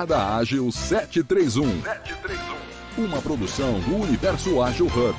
[0.00, 1.82] Jornada Ágil 731.
[1.82, 3.04] 731.
[3.04, 5.16] Uma produção do Universo Ágil Hub.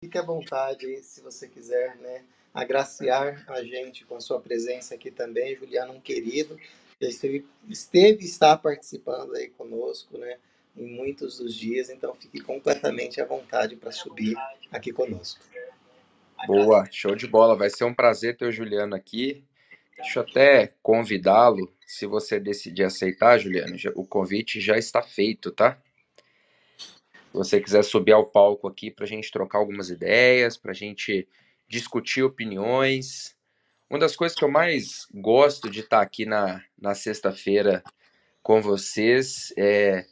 [0.00, 2.24] Fique à vontade, se você quiser, né,
[2.54, 6.56] agraciar a gente com a sua presença aqui também, Juliano, um querido,
[7.00, 10.38] esteve, esteve está participando aí conosco, né,
[10.76, 14.36] em muitos dos dias, então fique completamente à vontade para subir
[14.72, 15.44] aqui conosco.
[16.46, 19.44] Boa, show de bola, vai ser um prazer ter o Juliano aqui.
[19.96, 25.78] Deixa eu até convidá-lo, se você decidir aceitar, Juliano, o convite já está feito, tá?
[26.76, 30.74] Se você quiser subir ao palco aqui para a gente trocar algumas ideias, para a
[30.74, 31.26] gente
[31.68, 33.34] discutir opiniões.
[33.88, 37.82] Uma das coisas que eu mais gosto de estar aqui na, na sexta-feira
[38.42, 40.04] com vocês é,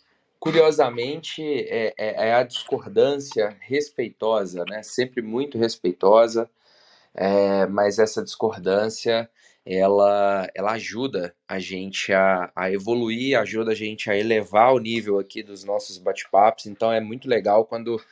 [0.43, 4.83] curiosamente, é, é, é, a discordância respeitosa, né?
[4.83, 6.51] Sempre muito respeitosa,
[7.15, 9.31] é, mas essa discordância
[9.65, 15.21] ela, ela ajuda a gente a, a evoluir, ajuda a gente a elevar o nível
[15.21, 16.67] aqui dos nossos bate-papos.
[16.67, 18.03] Então é muito legal quando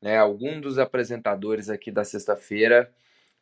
[0.00, 2.92] né, algum dos apresentadores aqui da sexta-feira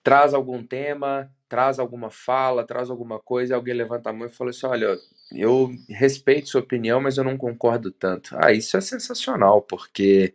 [0.03, 4.31] traz algum tema, traz alguma fala, traz alguma coisa, e alguém levanta a mão e
[4.31, 4.99] fala assim: olha,
[5.33, 8.37] eu respeito sua opinião, mas eu não concordo tanto.
[8.39, 10.35] Ah, isso é sensacional, porque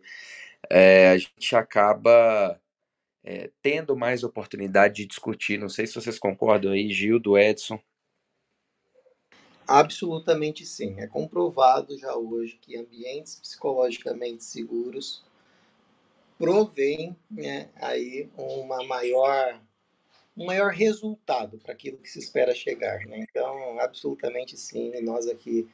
[0.70, 2.60] é, a gente acaba
[3.24, 5.58] é, tendo mais oportunidade de discutir.
[5.58, 7.78] Não sei se vocês concordam aí, Gil, do Edson.
[9.66, 10.94] Absolutamente sim.
[10.98, 15.24] É comprovado já hoje que ambientes psicologicamente seguros
[16.38, 19.60] provém né, aí uma maior
[20.36, 23.00] um maior resultado para aquilo que se espera chegar.
[23.06, 23.24] Né?
[23.28, 25.66] Então, absolutamente sim, nós aqui,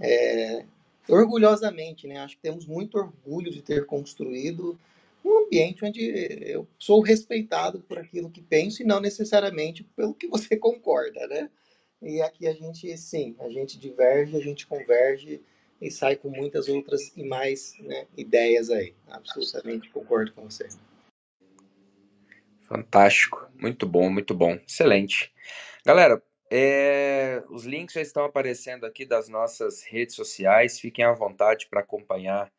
[0.00, 0.64] é,
[1.08, 4.78] orgulhosamente, né, acho que temos muito orgulho de ter construído
[5.24, 6.02] um ambiente onde
[6.46, 11.50] eu sou respeitado por aquilo que penso e não necessariamente pelo que você concorda, né?
[12.02, 15.40] E aqui a gente, sim, a gente diverge, a gente converge
[15.80, 18.94] e sai com muitas outras e mais né, ideias aí.
[19.08, 20.68] Absolutamente concordo com você.
[22.74, 25.32] Fantástico, muito bom, muito bom, excelente.
[25.86, 26.20] Galera,
[26.50, 30.80] é, os links já estão aparecendo aqui das nossas redes sociais.
[30.80, 32.50] Fiquem à vontade para acompanhar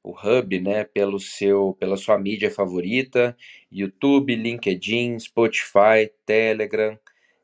[0.00, 3.36] o Hub, né, pelo seu, pela sua mídia favorita,
[3.68, 6.96] YouTube, LinkedIn, Spotify, Telegram.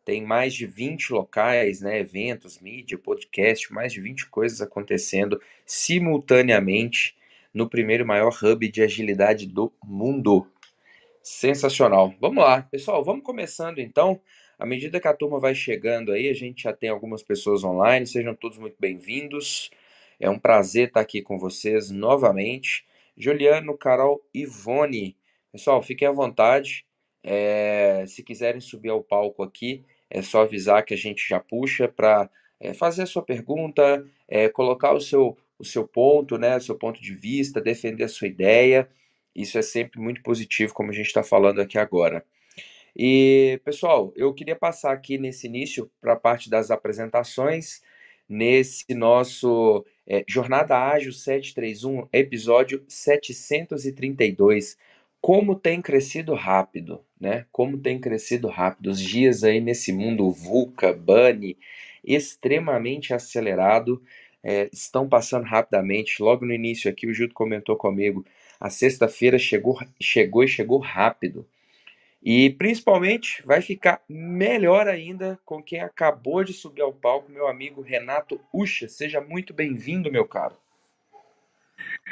[0.05, 7.17] Tem mais de 20 locais, né, eventos, mídia, podcast, mais de 20 coisas acontecendo simultaneamente
[7.53, 10.47] no primeiro maior hub de agilidade do mundo.
[11.23, 12.15] Sensacional.
[12.19, 14.21] Vamos lá, pessoal, vamos começando então.
[14.59, 18.07] À medida que a turma vai chegando aí, a gente já tem algumas pessoas online,
[18.07, 19.71] sejam todos muito bem-vindos.
[20.19, 22.87] É um prazer estar aqui com vocês novamente.
[23.17, 25.15] Juliano, Carol, Ivone.
[25.53, 26.87] Pessoal, fiquem à vontade.
[27.23, 31.87] É, se quiserem subir ao palco aqui, é só avisar que a gente já puxa
[31.87, 36.61] para é, fazer a sua pergunta, é, colocar o seu, o seu ponto, né, o
[36.63, 38.89] seu ponto de vista, defender a sua ideia.
[39.35, 42.25] Isso é sempre muito positivo, como a gente está falando aqui agora.
[42.97, 47.81] E, pessoal, eu queria passar aqui nesse início para a parte das apresentações,
[48.29, 54.77] nesse nosso é, Jornada Ágil 731, episódio 732.
[55.21, 57.47] Como tem crescido rápido, né?
[57.53, 58.91] Como tem crescido rápido.
[58.91, 61.59] Os dias aí nesse mundo VUCA, BUNNY,
[62.03, 64.03] extremamente acelerado,
[64.43, 66.23] é, estão passando rapidamente.
[66.23, 68.25] Logo no início aqui, o Gildo comentou comigo,
[68.61, 71.49] a sexta-feira chegou, chegou e chegou rápido.
[72.23, 77.81] E principalmente vai ficar melhor ainda com quem acabou de subir ao palco, meu amigo
[77.81, 78.87] Renato Ucha.
[78.87, 80.55] Seja muito bem-vindo, meu caro.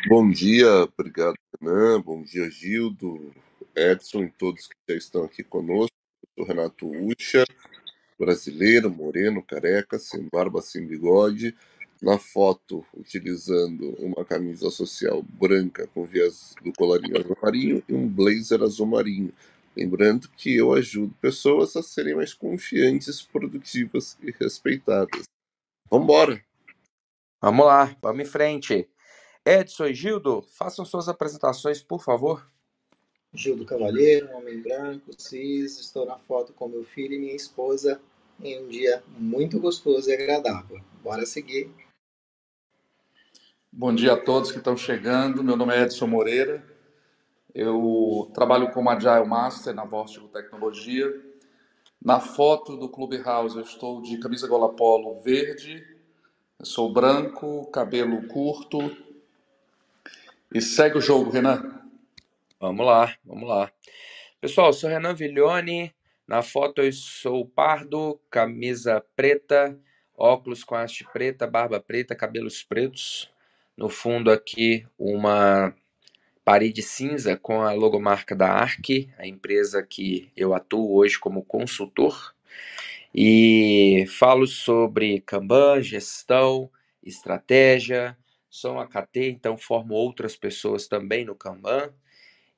[0.08, 2.00] Bom dia, obrigado, Renan.
[2.00, 3.34] Bom dia, Gildo,
[3.76, 5.94] Edson e todos que já estão aqui conosco.
[6.22, 7.44] Eu sou Renato Ucha,
[8.18, 11.54] brasileiro, moreno, careca, sem barba, sem bigode.
[12.00, 18.08] Na foto, utilizando uma camisa social branca com viés do colarinho azul marinho e um
[18.08, 19.32] blazer azul marinho
[19.78, 25.22] Lembrando que eu ajudo pessoas a serem mais confiantes, produtivas e respeitadas.
[25.88, 26.44] Vambora!
[27.40, 28.90] Vamos lá, vamos em frente.
[29.46, 32.44] Edson e Gildo, façam suas apresentações, por favor.
[33.32, 38.00] Gildo Cavalheiro, homem branco, cis, estou na foto com meu filho e minha esposa
[38.42, 40.80] em um dia muito gostoso e agradável.
[41.04, 41.70] Bora seguir.
[43.70, 45.44] Bom dia a todos que estão chegando.
[45.44, 46.64] Meu nome é Edson Moreira,
[47.54, 51.06] eu trabalho como Agile Master na Vortigo Tecnologia.
[52.02, 55.86] Na foto do Clubhouse eu estou de camisa gola polo verde,
[56.58, 58.78] eu sou branco, cabelo curto
[60.52, 61.82] E segue o jogo, Renan.
[62.58, 63.70] Vamos lá, vamos lá.
[64.40, 65.94] Pessoal, eu sou Renan Viglione.
[66.26, 69.78] Na foto eu sou pardo, camisa preta,
[70.16, 73.30] óculos com haste preta, barba preta, cabelos pretos.
[73.78, 75.72] No fundo aqui uma
[76.44, 82.34] parede cinza com a logomarca da ARC, a empresa que eu atuo hoje como consultor.
[83.14, 86.68] E falo sobre Kanban, gestão,
[87.04, 88.18] estratégia.
[88.50, 91.94] Sou um AKT, então formo outras pessoas também no Kanban.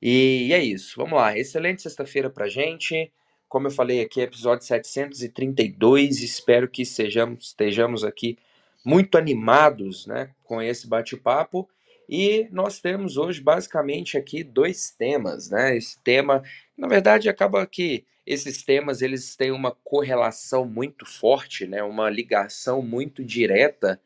[0.01, 1.37] E é isso, vamos lá.
[1.37, 3.13] Excelente sexta-feira pra gente.
[3.47, 6.23] Como eu falei aqui, episódio 732.
[6.23, 8.39] Espero que sejamos, estejamos aqui
[8.83, 11.69] muito animados né, com esse bate-papo.
[12.09, 15.77] E nós temos hoje basicamente aqui dois temas, né?
[15.77, 16.43] Esse tema,
[16.77, 21.81] na verdade, acaba que esses temas eles têm uma correlação muito forte, né?
[21.81, 24.01] Uma ligação muito direta,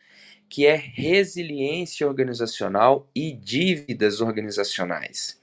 [0.47, 5.39] que é resiliência organizacional e dívidas organizacionais.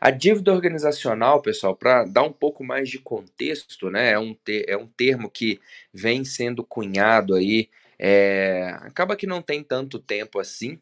[0.00, 4.64] A dívida organizacional, pessoal, para dar um pouco mais de contexto, né, é um, ter,
[4.68, 5.60] é um termo que
[5.92, 7.68] vem sendo cunhado aí,
[7.98, 10.80] é, acaba que não tem tanto tempo assim.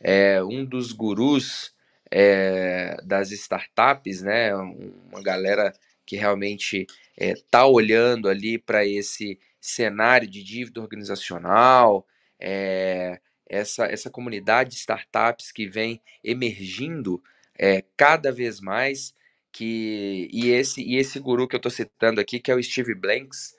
[0.00, 1.74] É, um dos gurus
[2.10, 5.72] é, das startups, né, uma galera
[6.06, 12.06] que realmente está é, olhando ali para esse cenário de dívida organizacional,
[12.40, 17.22] é, essa, essa comunidade de startups que vem emergindo
[17.58, 19.14] é, cada vez mais
[19.50, 22.94] que e esse e esse guru que eu estou citando aqui que é o Steve
[22.94, 23.56] Blanks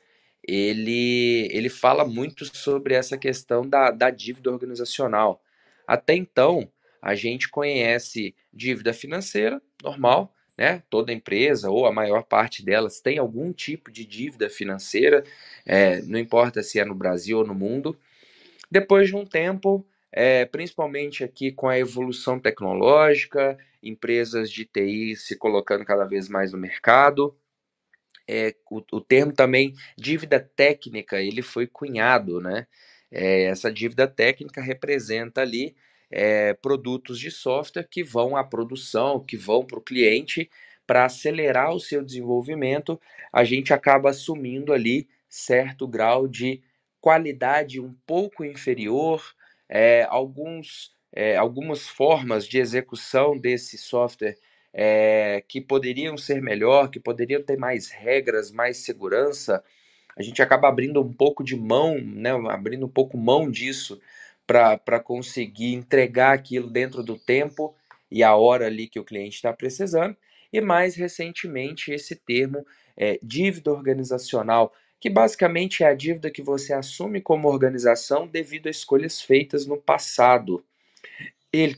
[0.50, 5.42] ele ele fala muito sobre essa questão da, da dívida organizacional
[5.88, 10.84] até então a gente conhece dívida financeira normal né?
[10.90, 15.24] Toda empresa ou a maior parte delas tem algum tipo de dívida financeira,
[15.66, 17.98] é, não importa se é no Brasil ou no mundo.
[18.70, 25.38] Depois de um tempo, é, principalmente aqui com a evolução tecnológica, empresas de TI se
[25.38, 27.34] colocando cada vez mais no mercado.
[28.32, 32.68] É, o, o termo também dívida técnica ele foi cunhado, né?
[33.12, 35.76] É, essa dívida técnica representa ali
[36.12, 40.48] é, produtos de software que vão à produção, que vão para o cliente
[40.86, 43.00] para acelerar o seu desenvolvimento.
[43.34, 46.62] A gente acaba assumindo ali certo grau de
[47.02, 49.24] qualidade um pouco inferior,
[49.68, 54.38] é, alguns, é, algumas formas de execução desse software
[54.74, 59.64] é, que poderiam ser melhor, que poderiam ter mais regras, mais segurança,
[60.18, 64.00] a gente acaba abrindo um pouco de mão, né, abrindo um pouco mão disso
[64.46, 67.76] para conseguir entregar aquilo dentro do tempo
[68.12, 70.18] e a hora ali que o cliente está precisando.
[70.52, 72.66] E mais recentemente, esse termo
[72.98, 78.72] é, dívida organizacional que basicamente é a dívida que você assume como organização devido a
[78.72, 80.64] escolhas feitas no passado.
[81.54, 81.78] Ele,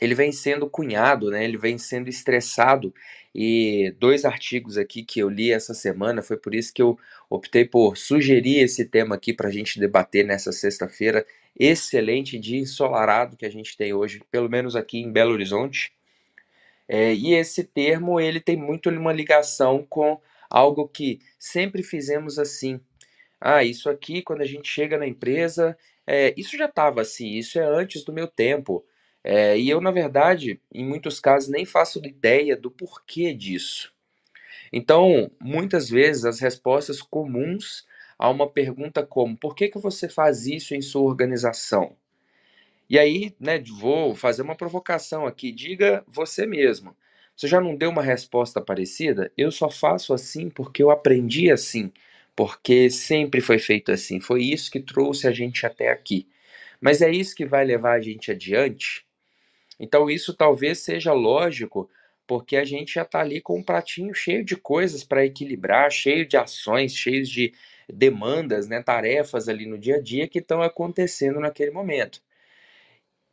[0.00, 1.44] ele vem sendo cunhado, né?
[1.44, 2.92] ele vem sendo estressado,
[3.34, 6.96] e dois artigos aqui que eu li essa semana, foi por isso que eu
[7.28, 11.26] optei por sugerir esse tema aqui para a gente debater nessa sexta-feira,
[11.58, 15.92] excelente dia ensolarado que a gente tem hoje, pelo menos aqui em Belo Horizonte.
[16.86, 22.80] É, e esse termo ele tem muito uma ligação com algo que sempre fizemos assim.
[23.40, 25.76] Ah, isso aqui, quando a gente chega na empresa,
[26.06, 28.84] é, isso já estava assim, isso é antes do meu tempo.
[29.24, 33.92] É, e eu, na verdade, em muitos casos, nem faço ideia do porquê disso.
[34.72, 37.86] Então, muitas vezes, as respostas comuns
[38.18, 41.96] a uma pergunta como: por que, que você faz isso em sua organização?
[42.88, 45.52] E aí, né, vou fazer uma provocação aqui.
[45.52, 46.96] Diga você mesmo.
[47.36, 49.32] Você já não deu uma resposta parecida?
[49.36, 51.92] Eu só faço assim porque eu aprendi assim,
[52.36, 54.20] porque sempre foi feito assim.
[54.20, 56.28] Foi isso que trouxe a gente até aqui.
[56.80, 59.03] Mas é isso que vai levar a gente adiante?
[59.78, 61.88] Então, isso talvez seja lógico,
[62.26, 66.26] porque a gente já está ali com um pratinho cheio de coisas para equilibrar, cheio
[66.26, 67.52] de ações, cheio de
[67.88, 72.22] demandas, né, tarefas ali no dia a dia que estão acontecendo naquele momento.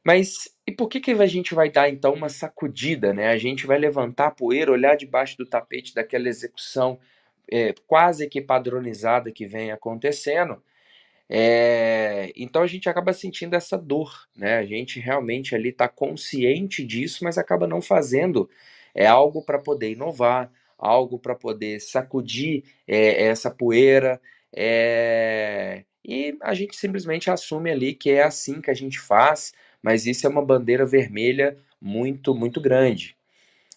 [0.03, 3.27] Mas e por que, que a gente vai dar então uma sacudida, né?
[3.27, 7.00] A gente vai levantar a poeira, olhar debaixo do tapete daquela execução
[7.51, 10.62] é, quase que padronizada que vem acontecendo.
[11.33, 14.57] É, então a gente acaba sentindo essa dor, né?
[14.57, 18.50] A gente realmente ali está consciente disso, mas acaba não fazendo
[18.93, 24.19] é algo para poder inovar, algo para poder sacudir é, essa poeira.
[24.53, 30.05] É, e a gente simplesmente assume ali que é assim que a gente faz, mas
[30.05, 33.15] isso é uma bandeira vermelha muito, muito grande.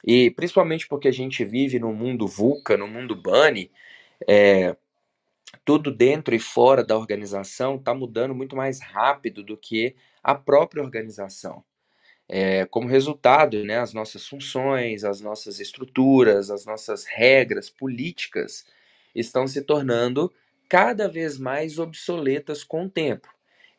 [0.05, 3.71] E principalmente porque a gente vive no mundo VUCA, no mundo BANI,
[4.27, 4.77] é,
[5.65, 10.83] tudo dentro e fora da organização está mudando muito mais rápido do que a própria
[10.83, 11.65] organização.
[12.29, 18.67] é, como resultado, né, as nossas funções, as nossas estruturas, as nossas regras políticas
[19.15, 20.33] estão se tornando
[20.69, 23.29] cada vez mais obsoletas com o tempo.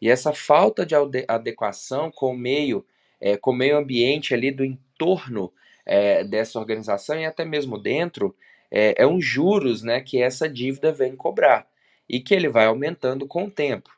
[0.02, 0.96] E essa falta de
[1.28, 2.86] adequação com o meio,
[3.20, 5.52] é, com o meio ambiente ali do entorno
[5.86, 8.36] é, dessa organização e até mesmo dentro,
[8.70, 11.68] é, é um juros né, que essa dívida vem cobrar
[12.10, 13.90] e que ele vai aumentando com o tempo.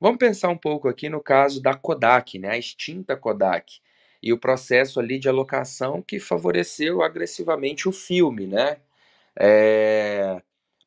[0.00, 3.80] Vamos pensar um pouco aqui no caso da Kodak, né, a extinta Kodak
[4.22, 8.78] e o processo ali de alocação que favoreceu agressivamente o filme, né?
[9.38, 10.40] É...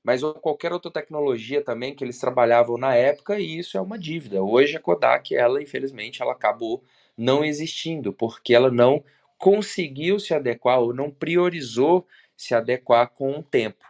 [0.04, 4.44] Mas qualquer outra tecnologia também que eles trabalhavam na época e isso é uma dívida.
[4.44, 6.84] Hoje a Kodak, ela infelizmente, ela acabou
[7.18, 9.04] não existindo porque ela não
[9.38, 13.86] conseguiu se adequar ou não priorizou se adequar com o tempo.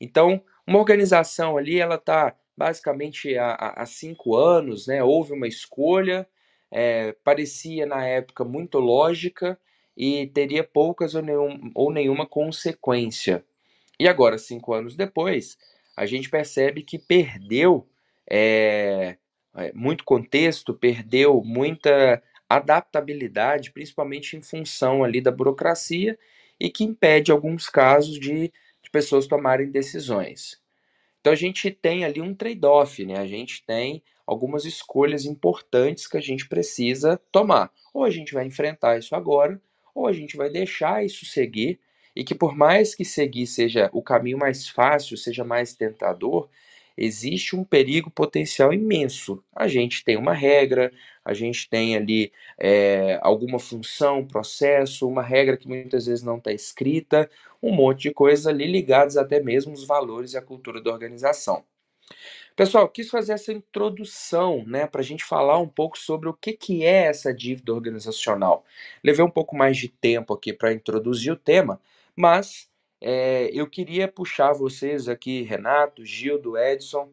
[0.00, 5.02] Então, uma organização ali, ela está basicamente há, há cinco anos, né?
[5.02, 6.26] Houve uma escolha,
[6.70, 9.58] é, parecia na época muito lógica
[9.96, 13.44] e teria poucas ou, nenhum, ou nenhuma consequência.
[13.98, 15.56] E agora, cinco anos depois,
[15.96, 17.88] a gente percebe que perdeu
[18.30, 19.16] é,
[19.74, 26.18] muito contexto, perdeu muita adaptabilidade, principalmente em função ali da burocracia
[26.60, 28.52] e que impede alguns casos de
[28.96, 30.58] pessoas tomarem decisões.
[31.20, 33.18] Então a gente tem ali um trade-off, né?
[33.18, 37.70] A gente tem algumas escolhas importantes que a gente precisa tomar.
[37.92, 39.60] Ou a gente vai enfrentar isso agora,
[39.94, 41.78] ou a gente vai deixar isso seguir,
[42.14, 46.48] e que por mais que seguir seja o caminho mais fácil, seja mais tentador,
[46.96, 49.44] existe um perigo potencial imenso.
[49.54, 50.90] A gente tem uma regra,
[51.26, 56.52] a gente tem ali é, alguma função, processo, uma regra que muitas vezes não está
[56.52, 57.28] escrita,
[57.60, 61.64] um monte de coisas ali ligadas até mesmo os valores e a cultura da organização.
[62.54, 66.52] Pessoal, quis fazer essa introdução, né, para a gente falar um pouco sobre o que,
[66.52, 68.64] que é essa dívida organizacional.
[69.02, 71.80] Levei um pouco mais de tempo aqui para introduzir o tema,
[72.14, 72.68] mas
[73.00, 77.10] é, eu queria puxar vocês aqui, Renato, Gildo, Edson,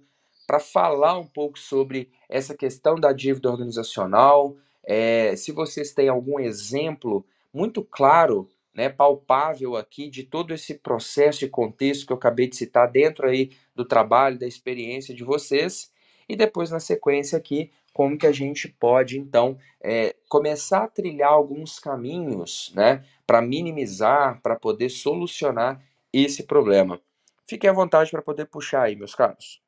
[0.53, 4.55] para falar um pouco sobre essa questão da dívida organizacional.
[4.83, 11.43] É, se vocês têm algum exemplo muito claro né, palpável aqui de todo esse processo
[11.43, 15.91] e contexto que eu acabei de citar dentro aí do trabalho, da experiência de vocês,
[16.29, 21.31] e depois na sequência aqui como que a gente pode então é, começar a trilhar
[21.31, 25.83] alguns caminhos, né, para minimizar, para poder solucionar
[26.13, 27.01] esse problema.
[27.47, 29.62] Fiquem à vontade para poder puxar aí, meus caros.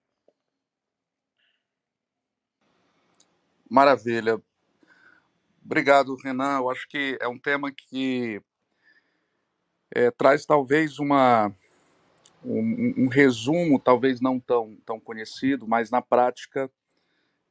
[3.69, 4.41] Maravilha.
[5.63, 6.57] Obrigado, Renan.
[6.57, 8.39] Eu acho que é um tema que
[9.91, 11.51] é, traz talvez uma,
[12.43, 16.69] um, um, resumo, talvez não tão, tão conhecido, mas na prática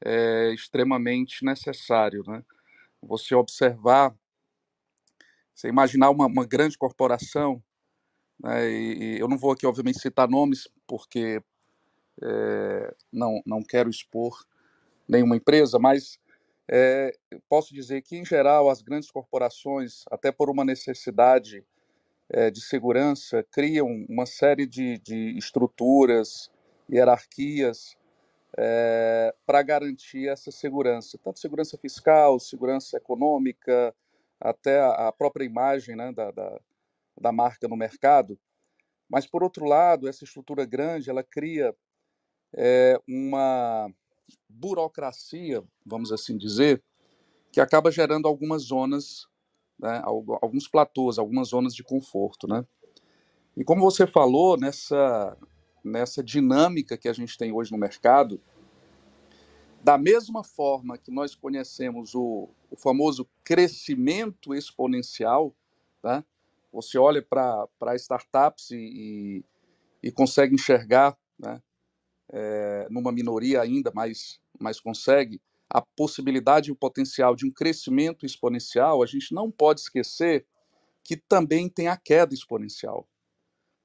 [0.05, 2.23] é extremamente necessário.
[2.25, 2.45] Né?
[3.03, 4.15] Você observar,
[5.53, 7.61] você imaginar uma, uma grande corporação,
[8.39, 11.43] né, e, e, eu não vou aqui, obviamente, citar nomes, porque
[12.23, 14.45] é, não, não quero expor
[15.09, 16.19] nenhuma empresa, mas
[16.69, 17.13] é,
[17.49, 21.65] posso dizer que, em geral, as grandes corporações, até por uma necessidade
[22.31, 26.51] é, de segurança criam uma série de, de estruturas,
[26.91, 27.97] hierarquias
[28.57, 33.95] é, para garantir essa segurança, tanto segurança fiscal, segurança econômica,
[34.41, 36.61] até a, a própria imagem né, da, da,
[37.21, 38.39] da, marca no mercado.
[39.09, 41.75] Mas, por outro lado, essa estrutura grande ela cria
[42.55, 43.91] é, uma
[44.49, 46.83] burocracia, vamos assim dizer,
[47.53, 49.29] que acaba gerando algumas zonas
[49.79, 52.65] né, alguns platôs, algumas zonas de conforto, né?
[53.57, 55.37] E como você falou, nessa,
[55.83, 58.41] nessa dinâmica que a gente tem hoje no mercado,
[59.83, 65.55] da mesma forma que nós conhecemos o, o famoso crescimento exponencial,
[66.01, 66.25] tá?
[66.73, 69.45] você olha para startups e, e,
[70.09, 71.63] e, consegue enxergar, né?
[72.33, 78.25] É, numa minoria ainda, mas, mas consegue, a possibilidade e o potencial de um crescimento
[78.25, 80.47] exponencial, a gente não pode esquecer
[81.03, 83.07] que também tem a queda exponencial.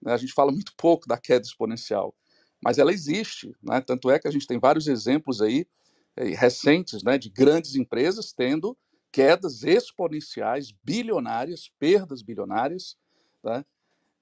[0.01, 0.13] Né?
[0.13, 2.15] A gente fala muito pouco da queda exponencial,
[2.63, 3.55] mas ela existe.
[3.61, 3.81] Né?
[3.81, 5.67] Tanto é que a gente tem vários exemplos aí
[6.15, 8.77] eh, recentes né, de grandes empresas tendo
[9.11, 12.95] quedas exponenciais, bilionárias, perdas bilionárias,
[13.43, 13.65] né?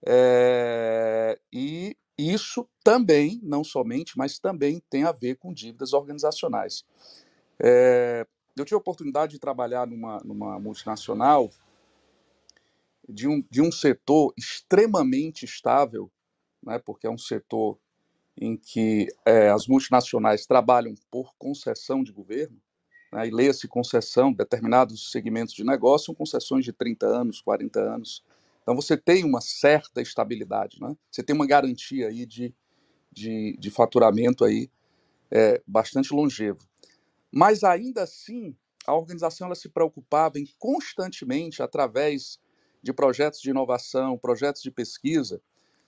[0.05, 6.83] É, e isso também, não somente, mas também tem a ver com dívidas organizacionais.
[7.59, 11.49] É, eu tive a oportunidade de trabalhar numa, numa multinacional
[13.07, 16.11] de um, de um setor extremamente estável,
[16.63, 17.77] né, porque é um setor
[18.35, 22.59] em que é, as multinacionais trabalham por concessão de governo,
[23.11, 28.23] né, e leia-se concessão, determinados segmentos de negócio são concessões de 30 anos, 40 anos.
[28.67, 30.93] Então você tem uma certa estabilidade, né?
[31.09, 32.53] você tem uma garantia aí de,
[33.09, 34.69] de, de faturamento aí
[35.31, 36.67] é, bastante longevo.
[37.31, 38.53] Mas ainda assim,
[38.85, 42.41] a organização ela se preocupava em constantemente, através
[42.83, 45.41] de projetos de inovação, projetos de pesquisa,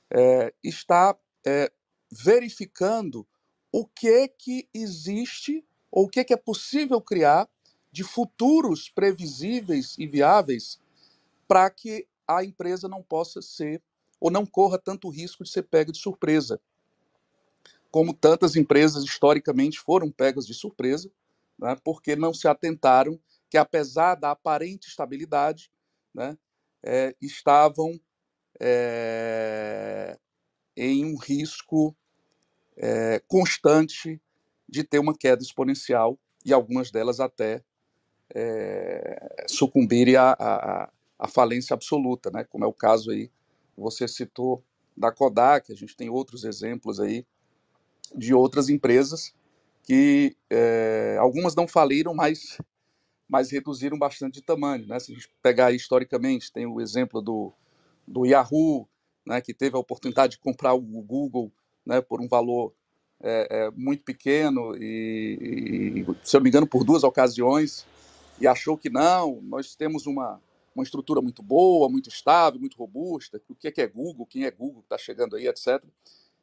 [0.10, 1.70] é, estar é,
[2.10, 3.28] verificando
[3.74, 7.46] o que que existe ou o que, que é possível criar
[7.92, 10.80] de futuros previsíveis e viáveis
[11.46, 13.82] para que a empresa não possa ser
[14.20, 16.62] ou não corra tanto risco de ser pega de surpresa,
[17.90, 21.10] como tantas empresas historicamente foram pegas de surpresa,
[21.58, 23.20] né, porque não se atentaram
[23.50, 25.72] que, apesar da aparente estabilidade,
[26.14, 26.38] né,
[26.84, 28.00] é, estavam
[28.60, 30.18] é,
[30.78, 31.96] em um risco
[32.78, 34.22] é, constante
[34.68, 37.64] de ter uma queda exponencial e algumas delas até
[38.34, 42.46] é, sucumbirem à, à, à, falência absoluta, né?
[42.46, 43.30] como é o caso aí,
[43.78, 44.64] você citou
[44.96, 47.26] da Kodak, a gente tem outros exemplos aí
[48.16, 49.34] de outras empresas
[49.84, 52.58] que é, algumas não faliram, mas,
[53.28, 54.86] mas reduziram bastante de tamanho.
[54.88, 55.00] Né?
[55.00, 57.54] Se a gente pegar historicamente, tem o exemplo do,
[58.08, 58.88] do Yahoo,
[59.26, 61.52] né, que teve a oportunidade de comprar o Google
[61.86, 62.74] né, por um valor
[63.22, 67.86] é, é, muito pequeno e, e, se eu não me engano, por duas ocasiões,
[68.40, 70.42] e achou que não, nós temos uma,
[70.76, 74.46] uma estrutura muito boa, muito estável, muito robusta, o que é, que é Google, quem
[74.46, 75.84] é Google, está chegando aí, etc.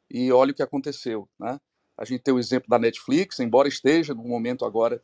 [0.09, 1.59] E olha o que aconteceu, né?
[1.97, 5.01] A gente tem o exemplo da Netflix, embora esteja no momento agora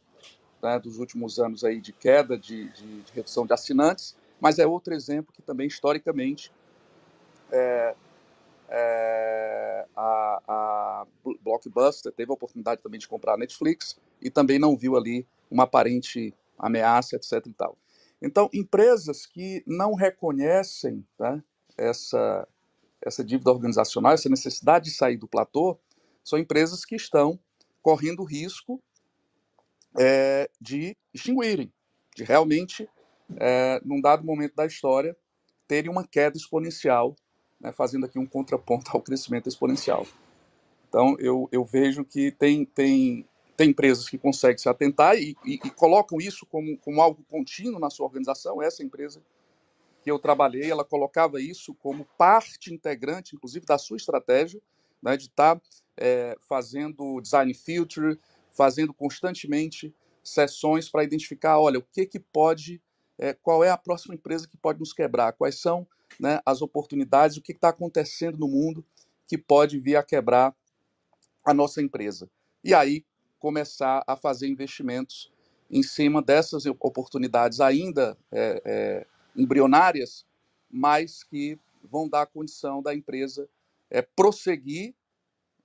[0.61, 4.67] né, dos últimos anos aí de queda, de, de, de, redução de assinantes, mas é
[4.67, 6.51] outro exemplo que também historicamente
[7.51, 7.95] é,
[8.69, 11.07] é, a, a,
[11.41, 15.63] Blockbuster teve a oportunidade também de comprar a Netflix e também não viu ali uma
[15.63, 17.45] aparente ameaça, etc.
[17.45, 17.77] E tal.
[18.23, 21.43] Então, empresas que não reconhecem tá,
[21.77, 22.47] essa,
[23.01, 25.77] essa dívida organizacional, essa necessidade de sair do platô,
[26.23, 27.37] são empresas que estão
[27.81, 28.81] correndo risco
[29.99, 31.71] é, de extinguirem,
[32.15, 32.89] de realmente,
[33.35, 35.15] é, num dado momento da história,
[35.67, 37.15] terem uma queda exponencial
[37.63, 40.05] né, fazendo aqui um contraponto ao crescimento exponencial.
[40.89, 45.53] Então, eu, eu vejo que tem, tem, tem empresas que conseguem se atentar e, e,
[45.53, 48.61] e, colocam isso como, como algo contínuo na sua organização.
[48.61, 49.21] Essa empresa
[50.01, 54.61] que eu trabalhei, ela colocava isso como parte integrante, inclusive, da sua estratégia,
[55.01, 55.61] né, de estar tá,
[55.97, 58.19] é, fazendo design filter,
[58.51, 62.81] fazendo constantemente sessões para identificar, olha, o que, que pode,
[63.17, 65.87] é, qual é a próxima empresa que pode nos quebrar, quais são
[66.19, 68.85] né, as oportunidades, o que está acontecendo no mundo
[69.27, 70.55] que pode vir a quebrar
[71.45, 72.29] a nossa empresa.
[72.63, 73.05] E aí
[73.43, 75.29] começar a fazer investimentos
[75.69, 80.25] em cima dessas oportunidades ainda é, é, embrionárias,
[80.71, 83.49] mas que vão dar a condição da empresa
[83.89, 84.95] é, prosseguir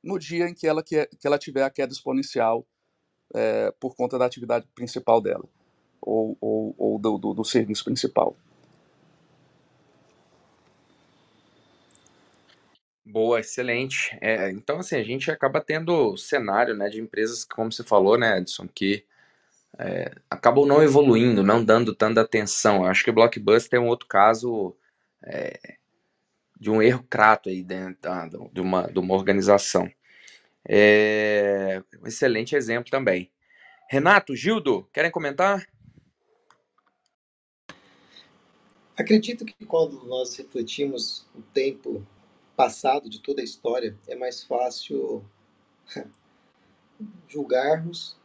[0.02, 2.66] no dia em que ela, que, que ela tiver a queda exponencial
[3.32, 5.44] é, por conta da atividade principal dela,
[6.00, 8.36] ou, ou, ou do, do, do serviço principal.
[13.10, 14.16] Boa, excelente.
[14.20, 18.36] É, então, assim, a gente acaba tendo cenário, né, de empresas, como você falou, né,
[18.36, 19.02] Edson, que
[19.78, 22.84] é, acabam não evoluindo, não dando tanta atenção.
[22.84, 24.76] Acho que o Blockbuster é um outro caso
[25.24, 25.58] é,
[26.60, 29.90] de um erro crato aí dentro da, de, uma, de uma organização.
[30.68, 33.32] É, um excelente exemplo também.
[33.88, 35.66] Renato, Gildo, querem comentar?
[38.94, 42.06] Acredito que quando nós refletimos o tempo
[42.58, 45.24] passado de toda a história, é mais fácil
[47.28, 48.16] julgarmos,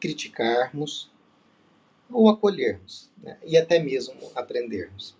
[0.00, 1.08] criticarmos
[2.10, 3.38] ou acolhermos, né?
[3.46, 5.16] e até mesmo aprendermos.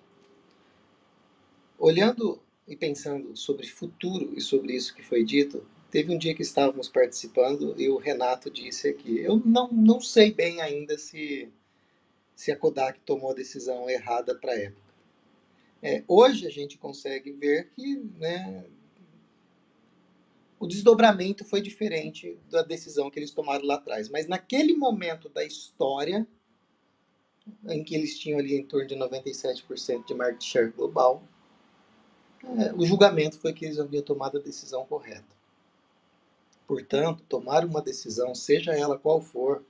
[1.79, 6.42] Olhando e pensando sobre futuro e sobre isso que foi dito, teve um dia que
[6.42, 11.49] estávamos participando e o Renato disse aqui: Eu não, não sei bem ainda se,
[12.35, 14.88] se a Kodak tomou a decisão errada para a época.
[15.83, 18.64] É, hoje a gente consegue ver que né,
[20.59, 24.09] o desdobramento foi diferente da decisão que eles tomaram lá atrás.
[24.09, 26.27] Mas naquele momento da história,
[27.69, 31.23] em que eles tinham ali em torno de 97% de market share global,
[32.43, 35.38] é, o julgamento foi que eles haviam tomado a decisão correta.
[36.67, 39.64] Portanto, tomar uma decisão, seja ela qual for,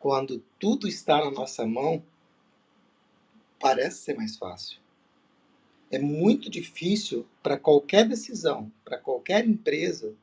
[0.00, 2.02] quando tudo está na nossa mão,
[3.62, 4.78] parece ser mais fácil.
[5.90, 10.14] É muito difícil para qualquer decisão, para qualquer empresa,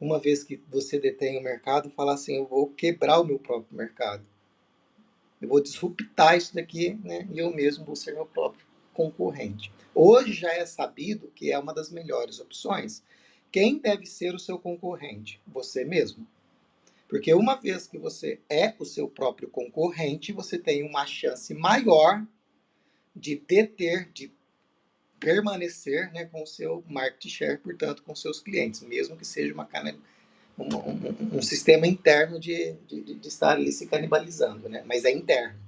[0.00, 3.76] uma vez que você detém o mercado, falar assim: eu vou quebrar o meu próprio
[3.76, 4.24] mercado.
[5.40, 7.26] Eu vou disruptar isso daqui, né?
[7.32, 9.72] E eu mesmo vou ser meu próprio concorrente.
[9.94, 13.02] Hoje já é sabido que é uma das melhores opções.
[13.50, 15.40] Quem deve ser o seu concorrente?
[15.46, 16.26] Você mesmo.
[17.10, 22.24] Porque uma vez que você é o seu próprio concorrente, você tem uma chance maior
[23.14, 24.32] de deter, de
[25.18, 29.68] permanecer né, com o seu market share, portanto, com seus clientes, mesmo que seja uma
[30.56, 34.84] um, um, um sistema interno de, de, de, estar ali se canibalizando, né?
[34.86, 35.58] mas é interno.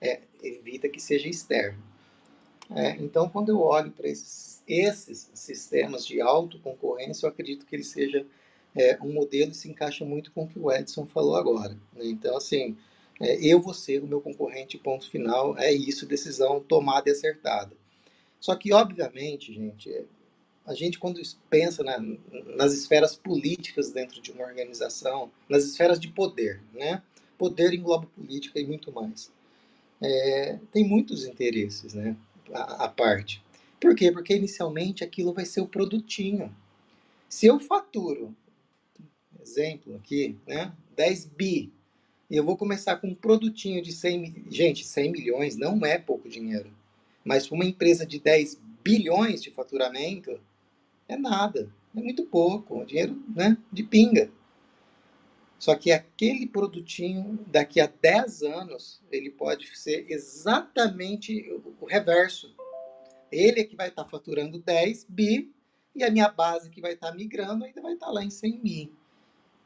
[0.00, 1.80] É, evita que seja externo.
[2.74, 7.84] É, então, quando eu olho para esses, esses sistemas de autoconcorrência, eu acredito que ele
[7.84, 8.26] seja
[8.76, 11.76] é, um modelo se encaixa muito com o que o Edson falou agora.
[11.94, 12.04] Né?
[12.06, 12.76] Então, assim,
[13.20, 17.76] é, eu vou ser o meu concorrente, ponto final, é isso, decisão tomada e acertada.
[18.40, 20.04] Só que, obviamente, gente, é,
[20.66, 21.98] a gente quando pensa na,
[22.56, 27.02] nas esferas políticas dentro de uma organização, nas esferas de poder, né?
[27.36, 29.30] Poder engloba política e muito mais.
[30.00, 32.16] É, tem muitos interesses, né?
[32.52, 33.42] A, a, parte.
[33.80, 34.10] Por quê?
[34.12, 36.54] Porque inicialmente aquilo vai ser o produtinho.
[37.28, 38.34] Se eu faturo,
[39.42, 40.72] exemplo aqui, né?
[40.96, 41.72] 10 bi,
[42.32, 46.30] e eu vou começar com um produtinho de 100 gente, 100 milhões não é pouco
[46.30, 46.72] dinheiro.
[47.22, 50.40] Mas para uma empresa de 10 bilhões de faturamento,
[51.06, 54.30] é nada, é muito pouco, dinheiro né, de pinga.
[55.58, 62.52] Só que aquele produtinho, daqui a 10 anos, ele pode ser exatamente o reverso.
[63.30, 65.52] Ele é que vai estar faturando 10 bi
[65.94, 69.01] e a minha base que vai estar migrando ainda vai estar lá em 100 mil.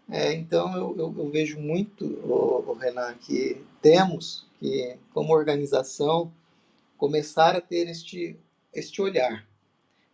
[0.09, 6.33] É, então eu, eu, eu, vejo muito, o, Renan, que temos que, como organização,
[6.97, 8.37] começar a ter este,
[8.73, 9.47] este olhar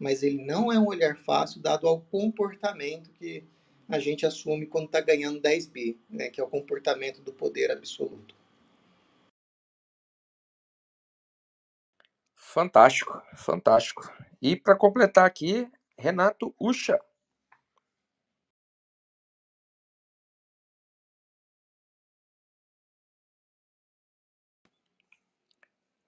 [0.03, 3.45] mas ele não é um olhar fácil dado ao comportamento que
[3.89, 7.71] a gente assume quando está ganhando 10 bi, né, que é o comportamento do poder
[7.71, 8.35] absoluto.
[12.35, 14.13] Fantástico, fantástico.
[14.43, 16.99] E para completar aqui, Renato Ucha.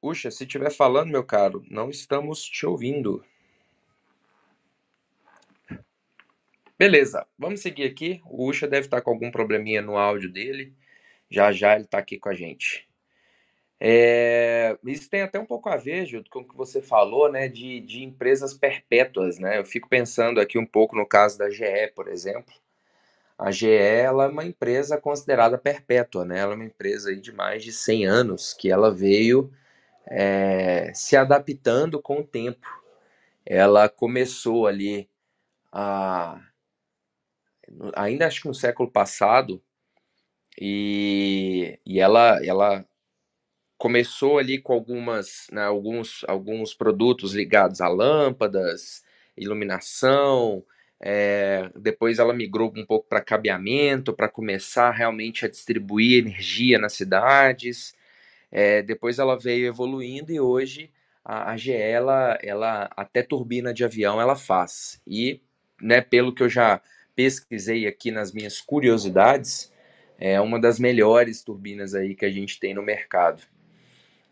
[0.06, 3.24] Ucha, se estiver falando, meu caro, não estamos te ouvindo.
[6.78, 8.20] Beleza, vamos seguir aqui.
[8.26, 10.74] O Ucha deve estar com algum probleminha no áudio dele.
[11.30, 12.86] Já já ele está aqui com a gente.
[13.80, 17.48] É, isso tem até um pouco a ver, Gildo, com o que você falou, né,
[17.48, 19.58] de, de empresas perpétuas, né?
[19.58, 22.52] Eu fico pensando aqui um pouco no caso da GE, por exemplo.
[23.38, 26.40] A GE é uma empresa considerada perpétua, né?
[26.40, 29.50] Ela é uma empresa de mais de 100 anos que ela veio
[30.06, 32.66] é, se adaptando com o tempo.
[33.46, 35.08] Ela começou ali
[35.72, 36.40] a
[37.94, 39.62] ainda acho que no século passado,
[40.60, 42.84] e, e ela, ela
[43.76, 49.04] começou ali com algumas, né, alguns, alguns produtos ligados a lâmpadas,
[49.36, 50.64] iluminação,
[51.00, 56.94] é, depois ela migrou um pouco para cabeamento, para começar realmente a distribuir energia nas
[56.94, 57.94] cidades.
[58.56, 60.88] É, depois ela veio evoluindo e hoje
[61.24, 65.02] a, a GE, ela, ela, até turbina de avião ela faz.
[65.04, 65.40] E,
[65.82, 66.80] né, pelo que eu já
[67.16, 69.72] pesquisei aqui nas minhas curiosidades,
[70.20, 73.42] é uma das melhores turbinas aí que a gente tem no mercado.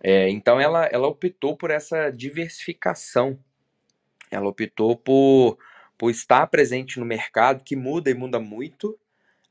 [0.01, 3.37] É, então ela, ela optou por essa diversificação,
[4.31, 5.59] ela optou por,
[5.99, 8.97] por estar presente no mercado, que muda e muda muito,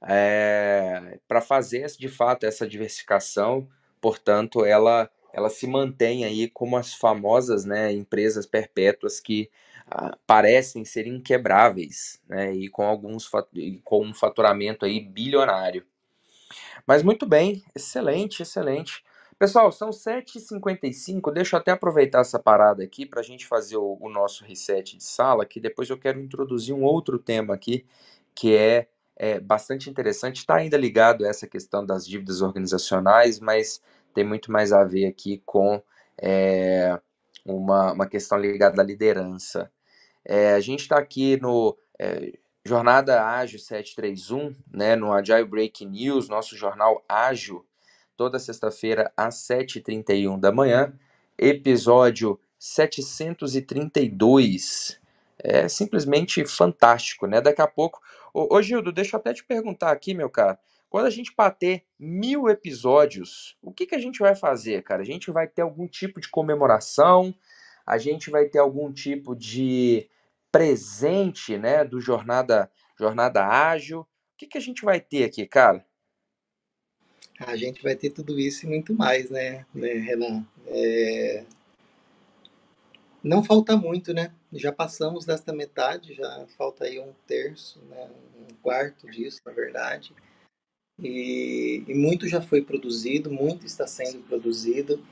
[0.02, 3.68] é, para fazer de fato essa diversificação,
[4.02, 9.50] portanto, ela, ela se mantém aí como as famosas né, empresas perpétuas que
[10.26, 13.30] parecem ser inquebráveis, né, e com alguns
[13.84, 15.86] com um faturamento aí bilionário.
[16.86, 19.04] Mas muito bem, excelente, excelente.
[19.38, 23.98] Pessoal, são 7h55, deixa eu até aproveitar essa parada aqui para a gente fazer o,
[24.00, 27.86] o, nosso reset de sala, que depois eu quero introduzir um outro tema aqui,
[28.36, 33.82] que é, é bastante interessante, está ainda ligado a essa questão das dívidas organizacionais, mas
[34.14, 35.82] tem muito mais a ver aqui com
[36.22, 37.00] é,
[37.46, 39.72] uma, uma questão ligada à liderança.
[40.24, 46.30] É, a gente está aqui no é, Jornada Ágil 731, né, no Agile Break News,
[46.30, 47.66] nosso jornal ágil,
[48.16, 50.94] toda sexta-feira às 7h31 da manhã,
[51.38, 55.02] episódio 732.
[55.44, 57.42] É simplesmente fantástico, né?
[57.42, 58.00] Daqui a pouco.
[58.34, 60.60] Ô, ô Gildo, deixa eu até te perguntar aqui, meu cara.
[60.90, 65.02] Quando a gente bater mil episódios, o que, que a gente vai fazer, cara?
[65.02, 67.34] A gente vai ter algum tipo de comemoração?
[67.86, 70.10] A gente vai ter algum tipo de
[70.52, 74.02] presente, né, do Jornada jornada ágil.
[74.02, 75.84] O que, que a gente vai ter aqui, cara?
[77.40, 80.46] A gente vai ter tudo isso e muito mais, né, né Renan?
[80.68, 81.44] É...
[83.24, 84.32] Não falta muito, né?
[84.54, 88.10] Já passamos desta metade, já falta aí um terço, né?
[88.38, 90.14] um quarto disso, na verdade.
[91.00, 95.04] E, e muito já foi produzido, muito está sendo produzido.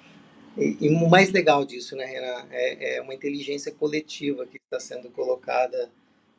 [0.58, 4.80] E, e, o mais legal disso, né, Renan, é, é, uma inteligência coletiva que está
[4.80, 5.89] sendo colocada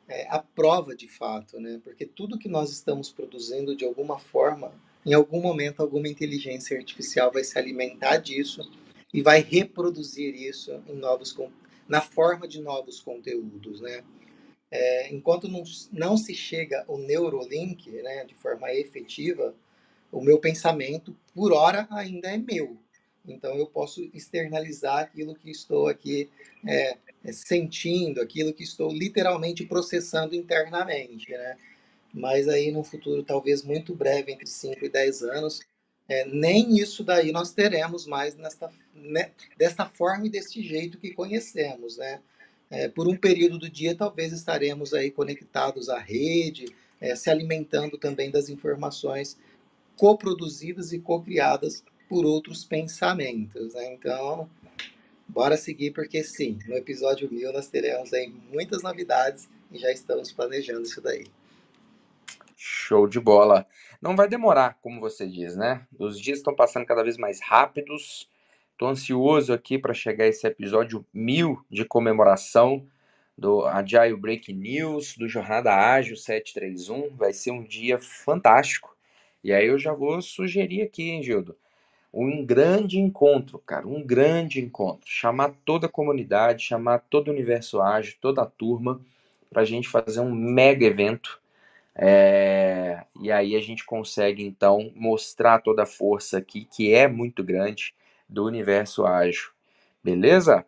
[0.07, 1.81] é, à prova de fato, né?
[1.83, 4.71] Porque tudo que nós estamos produzindo, de alguma forma,
[5.05, 8.61] em algum momento, alguma inteligência artificial vai se alimentar disso
[9.13, 11.31] e vai reproduzir isso em novos
[11.91, 14.01] na forma de novos conteúdos, né?
[14.71, 19.53] É, enquanto não, não se chega o Neurolink, né, de forma efetiva,
[20.09, 22.77] o meu pensamento, por hora, ainda é meu.
[23.27, 26.29] Então, eu posso externalizar aquilo que estou aqui
[26.65, 31.57] é, é sentindo, aquilo que estou literalmente processando internamente, né?
[32.13, 35.59] Mas aí, no futuro, talvez muito breve, entre 5 e 10 anos,
[36.11, 41.13] é, nem isso daí nós teremos mais nesta, né, desta forma e deste jeito que
[41.13, 42.19] conhecemos, né?
[42.69, 46.65] É, por um período do dia, talvez estaremos aí conectados à rede,
[46.99, 49.39] é, se alimentando também das informações
[49.95, 53.93] coproduzidas e co-criadas por outros pensamentos, né?
[53.93, 54.49] Então,
[55.25, 60.29] bora seguir, porque sim, no episódio 1000 nós teremos aí muitas novidades e já estamos
[60.33, 61.25] planejando isso daí.
[62.57, 63.65] Show de bola.
[64.01, 65.85] Não vai demorar, como você diz, né?
[65.99, 68.27] Os dias estão passando cada vez mais rápidos.
[68.71, 72.83] Estou ansioso aqui para chegar esse episódio mil de comemoração
[73.37, 77.15] do Agile Break News, do Jornada Ágil 731.
[77.15, 78.97] Vai ser um dia fantástico.
[79.43, 81.55] E aí eu já vou sugerir aqui, hein, Gildo?
[82.11, 85.07] Um grande encontro, cara, um grande encontro.
[85.07, 88.99] Chamar toda a comunidade, chamar todo o universo ágil, toda a turma,
[89.47, 91.40] para a gente fazer um mega evento
[91.95, 97.43] é, e aí a gente consegue então mostrar toda a força aqui, que é muito
[97.43, 97.93] grande,
[98.27, 99.51] do universo ágil.
[100.03, 100.65] Beleza?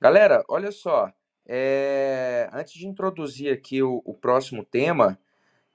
[0.00, 1.12] Galera, olha só.
[1.46, 5.18] É, antes de introduzir aqui o, o próximo tema,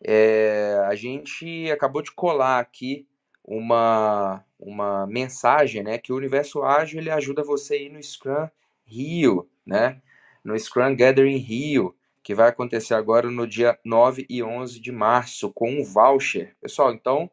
[0.02, 3.06] é, a gente acabou de colar aqui
[3.44, 5.98] uma, uma mensagem, né?
[5.98, 8.50] Que o universo ágil ele ajuda você a ir no Scrum
[8.86, 10.02] Rio, né?
[10.44, 11.96] No Scrum Gathering Rio
[12.26, 16.56] que vai acontecer agora no dia 9 e 11 de março, com um voucher.
[16.60, 17.30] Pessoal, então,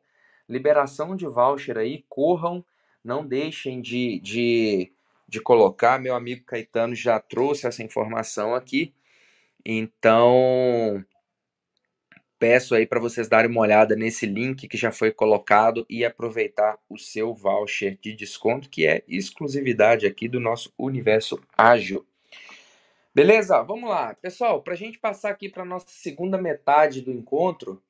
[0.46, 2.62] liberação de voucher aí, corram,
[3.02, 4.92] não deixem de, de,
[5.26, 5.98] de colocar.
[5.98, 8.92] Meu amigo Caetano já trouxe essa informação aqui.
[9.64, 11.02] Então,
[12.38, 16.78] peço aí para vocês darem uma olhada nesse link que já foi colocado e aproveitar
[16.86, 22.06] o seu voucher de desconto, que é exclusividade aqui do nosso universo ágil.
[23.14, 23.60] Beleza?
[23.62, 24.14] Vamos lá.
[24.14, 27.82] Pessoal, para a gente passar aqui para a nossa segunda metade do encontro,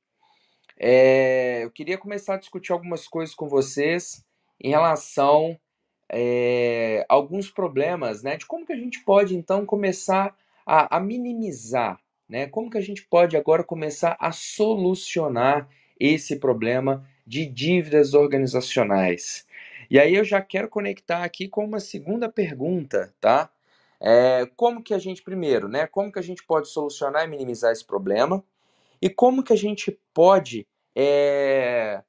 [0.76, 4.24] é, eu queria começar a discutir algumas coisas com vocês
[4.61, 5.56] em relação
[6.11, 8.37] é, a alguns problemas, né?
[8.37, 12.48] De como que a gente pode, então, começar a, a minimizar, né?
[12.48, 15.68] Como que a gente pode agora começar a solucionar
[16.00, 19.46] esse problema de dívidas organizacionais.
[19.88, 23.48] E aí eu já quero conectar aqui com uma segunda pergunta, tá?
[24.03, 27.71] É, como que a gente, primeiro, né, como que a gente pode solucionar e minimizar
[27.71, 28.45] esse problema
[29.01, 32.03] e como que a gente pode é,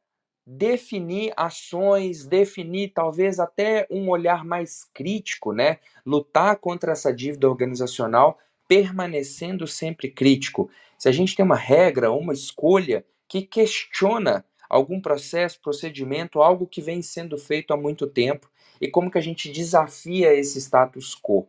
[0.46, 8.40] definir ações, definir talvez até um olhar mais crítico, né, lutar contra essa dívida organizacional
[8.68, 10.72] permanecendo sempre crítico.
[10.98, 16.82] Se a gente tem uma regra, uma escolha que questiona algum processo, procedimento, algo que
[16.82, 18.50] vem sendo feito há muito tempo
[18.82, 21.48] e como que a gente desafia esse status quo.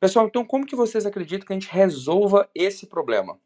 [0.00, 3.38] Pessoal, então como que vocês acreditam que a gente resolva esse problema?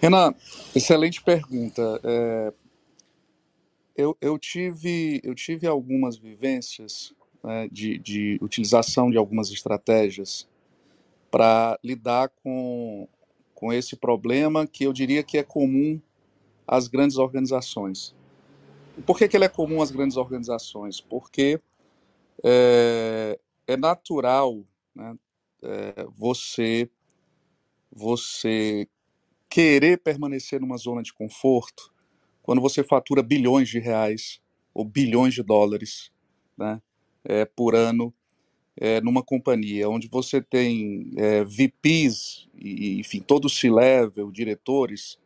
[0.00, 0.32] Renan,
[0.76, 2.00] excelente pergunta.
[2.04, 2.52] É,
[3.96, 10.48] eu, eu, tive, eu tive algumas vivências né, de, de utilização de algumas estratégias
[11.32, 13.08] para lidar com,
[13.56, 16.00] com esse problema que eu diria que é comum
[16.64, 18.14] às grandes organizações.
[19.04, 21.00] Por que, que ele é comum às grandes organizações?
[21.00, 21.60] Porque
[22.44, 25.16] é, é natural né,
[25.62, 26.90] é, você
[27.90, 28.86] você
[29.48, 31.92] querer permanecer numa zona de conforto
[32.42, 34.40] quando você fatura bilhões de reais
[34.74, 36.12] ou bilhões de dólares
[36.56, 36.80] né,
[37.24, 38.12] é, por ano
[38.80, 45.18] é, numa companhia onde você tem é, VPs e enfim todo o C-level, diretores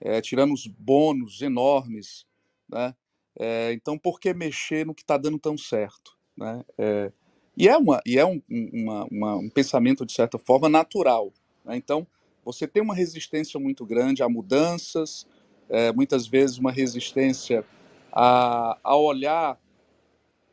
[0.00, 2.26] é, tirando os bônus enormes,
[2.68, 2.94] né?
[3.36, 6.16] É, então por que mexer no que está dando tão certo?
[6.36, 6.64] Né?
[6.78, 7.12] É,
[7.56, 11.32] E é, uma, e é um, uma, uma, um pensamento, de certa forma, natural.
[11.64, 11.76] Né?
[11.76, 12.06] Então,
[12.44, 15.26] você tem uma resistência muito grande a mudanças,
[15.68, 17.64] é, muitas vezes uma resistência
[18.12, 19.58] a, a olhar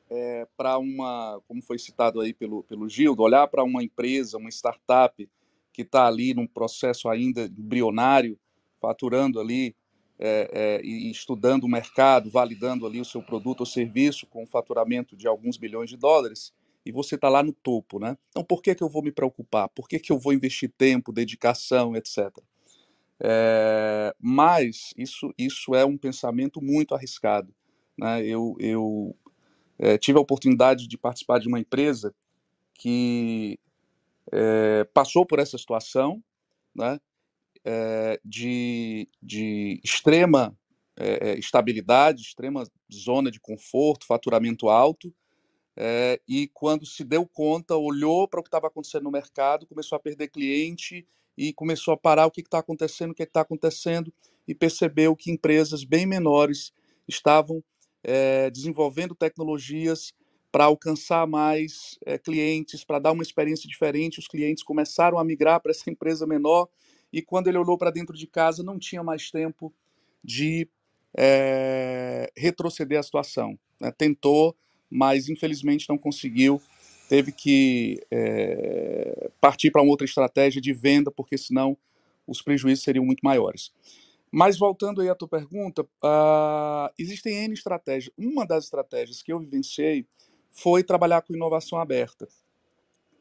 [0.10, 4.50] é, para uma, como foi citado aí pelo, pelo Gildo, olhar para uma empresa, uma
[4.50, 5.30] startup
[5.74, 8.38] que está ali num processo ainda embrionário,
[8.80, 9.76] faturando ali
[10.22, 15.16] é, é, estudando o mercado, validando ali o seu produto ou serviço com um faturamento
[15.16, 16.54] de alguns bilhões de dólares,
[16.86, 18.18] e você está lá no topo, né?
[18.30, 19.70] Então, por que, que eu vou me preocupar?
[19.70, 22.32] Por que, que eu vou investir tempo, dedicação, etc.?
[23.20, 27.54] É, mas isso, isso é um pensamento muito arriscado.
[27.98, 28.26] Né?
[28.26, 29.16] Eu, eu
[29.78, 32.16] é, tive a oportunidade de participar de uma empresa
[32.74, 33.60] que
[34.32, 36.24] é, passou por essa situação
[36.76, 37.00] né?
[37.64, 40.58] É, de, de extrema
[40.98, 45.14] é, estabilidade, extrema zona de conforto, faturamento alto,
[45.76, 49.96] é, e quando se deu conta, olhou para o que estava acontecendo no mercado, começou
[49.96, 54.14] a perder cliente e começou a parar o que está acontecendo, o que está acontecendo,
[54.48, 56.74] e percebeu que empresas bem menores
[57.08, 57.64] estavam
[58.04, 60.14] é, desenvolvendo tecnologias
[60.52, 64.20] para alcançar mais é, clientes, para dar uma experiência diferente.
[64.20, 66.68] Os clientes começaram a migrar para essa empresa menor,
[67.12, 69.74] e quando ele olhou para dentro de casa, não tinha mais tempo
[70.24, 70.68] de
[71.16, 73.58] é, retroceder a situação.
[73.80, 73.92] Né?
[73.92, 74.56] Tentou
[74.92, 76.62] mas infelizmente não conseguiu.
[77.08, 81.78] Teve que é, partir para uma outra estratégia de venda, porque senão
[82.28, 83.72] os prejuízos seriam muito maiores.
[84.30, 88.14] Mas voltando aí à tua pergunta, uh, existem N estratégias.
[88.18, 90.06] Uma das estratégias que eu vivenciei
[90.52, 92.28] foi trabalhar com inovação aberta.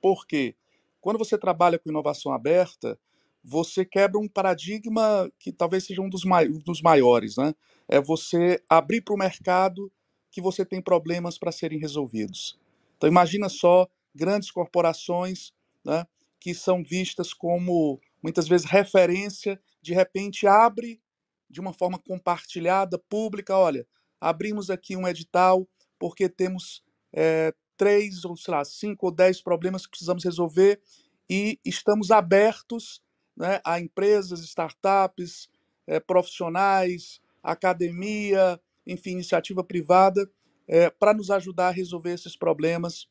[0.01, 0.55] Por quê?
[1.01, 2.97] Quando você trabalha com inovação aberta,
[3.43, 7.55] você quebra um paradigma que talvez seja um dos, mai dos maiores, né?
[7.89, 9.91] É você abrir para o mercado
[10.31, 12.59] que você tem problemas para serem resolvidos.
[12.97, 15.53] Então imagina só grandes corporações
[15.85, 16.07] né,
[16.39, 21.01] que são vistas como muitas vezes referência, de repente abre
[21.49, 23.87] de uma forma compartilhada, pública, olha,
[24.21, 25.67] abrimos aqui um edital
[25.99, 30.81] porque temos é, três ou sei lá, cinco ou dez problemas que precisamos resolver
[31.29, 33.03] e estamos abertos
[33.41, 35.49] né, a empresas, startups,
[35.87, 40.31] é, profissionais, academia, enfim, iniciativa privada,
[40.69, 43.09] é, para nos ajudar a resolver esses problemas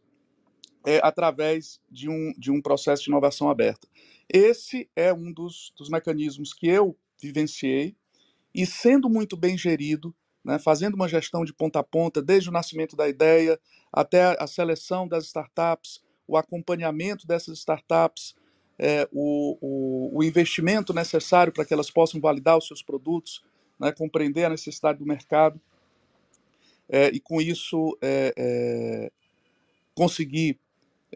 [0.85, 3.87] é, através de um, de um processo de inovação aberta.
[4.31, 7.95] Esse é um dos, dos mecanismos que eu vivenciei
[8.53, 10.15] e, sendo muito bem gerido,
[10.45, 13.59] né, fazendo uma gestão de ponta a ponta, desde o nascimento da ideia
[13.91, 18.35] até a seleção das startups, o acompanhamento dessas startups,
[18.79, 23.43] é, o, o, o, investimento necessário para que elas possam validar os seus produtos,
[23.77, 25.59] né, compreender a necessidade do mercado
[26.87, 29.11] é, e com isso é, é
[29.93, 30.57] conseguir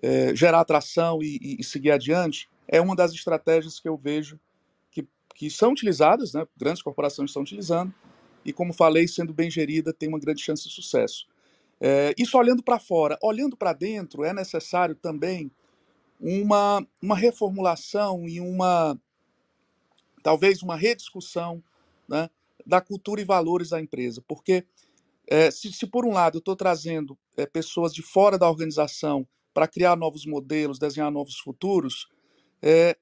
[0.02, 4.38] é, gerar atração e, e, seguir adiante é uma das estratégias que eu vejo
[4.92, 7.94] que, que são utilizadas, né, grandes corporações estão utilizando
[8.44, 11.28] e como falei, sendo bem gerida, tem uma grande chance de sucesso.
[11.80, 15.50] É, isso olhando para fora, olhando para dentro, é necessário também
[16.20, 19.00] uma, uma reformulação e uma
[20.22, 21.62] talvez uma rediscussão
[22.08, 22.30] né,
[22.66, 24.66] da cultura e valores da empresa, porque
[25.28, 29.28] é, se, se, por um lado eu estou trazendo é, pessoas de fora da organização
[29.54, 32.08] para criar novos modelos, desenhar novos futuros,
[32.62, 32.98] é,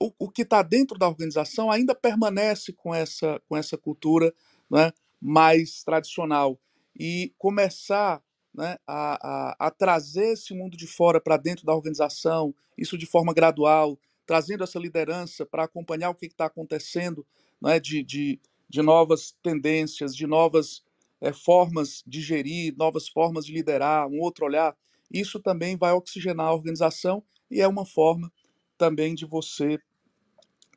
[0.00, 4.34] o, o, que está dentro da organização ainda permanece com essa, com essa cultura
[4.70, 6.58] né, mais tradicional.
[6.98, 8.22] E começar
[8.54, 9.18] né, a,
[9.60, 13.98] a, a trazer esse mundo de fora para dentro da organização, isso de forma gradual,
[14.26, 17.26] trazendo essa liderança para acompanhar o que está acontecendo
[17.60, 20.82] né, de, de, de novas tendências, de novas
[21.20, 24.76] é, formas de gerir, novas formas de liderar, um outro olhar,
[25.10, 28.32] isso também vai oxigenar a organização e é uma forma
[28.78, 29.78] também de você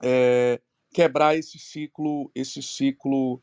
[0.01, 0.59] é,
[0.91, 3.41] quebrar esse ciclo, esse ciclo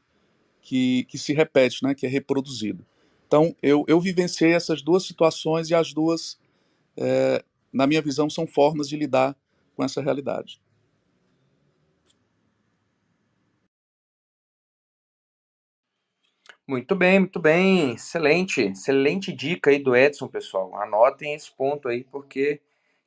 [0.60, 2.84] que, que se repete, né, que é reproduzido.
[3.30, 6.36] Então, eu, eu vivenciei essas duas situações e as duas,
[6.96, 9.36] é, na minha visão, são formas de lidar
[9.76, 10.60] com essa realidade.
[16.66, 17.92] Muito bem, muito bem.
[17.94, 20.74] Excelente, excelente dica aí do Edson, pessoal.
[20.80, 22.60] Anotem esse ponto aí, porque,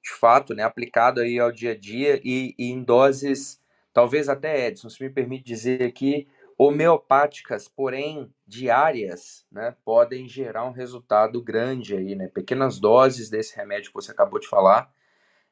[0.03, 3.59] de fato, né, aplicado aí ao dia a dia e, e em doses,
[3.93, 6.28] talvez até, Edson, se me permite dizer aqui,
[6.68, 12.28] homeopáticas, porém diárias, né, podem gerar um resultado grande aí, né?
[12.28, 14.91] Pequenas doses desse remédio que você acabou de falar,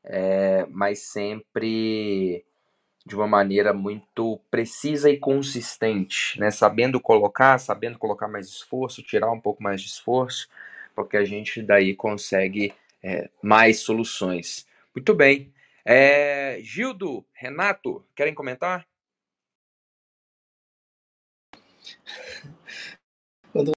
[0.03, 2.45] é, mas sempre
[3.05, 6.51] de uma maneira muito precisa e consistente, né?
[6.51, 10.49] Sabendo colocar, sabendo colocar mais esforço, tirar um pouco mais de esforço,
[10.95, 14.67] porque a gente daí consegue é, mais soluções.
[14.95, 15.51] Muito bem.
[15.83, 18.85] É, Gildo, Renato, querem comentar?
[23.51, 23.71] Quando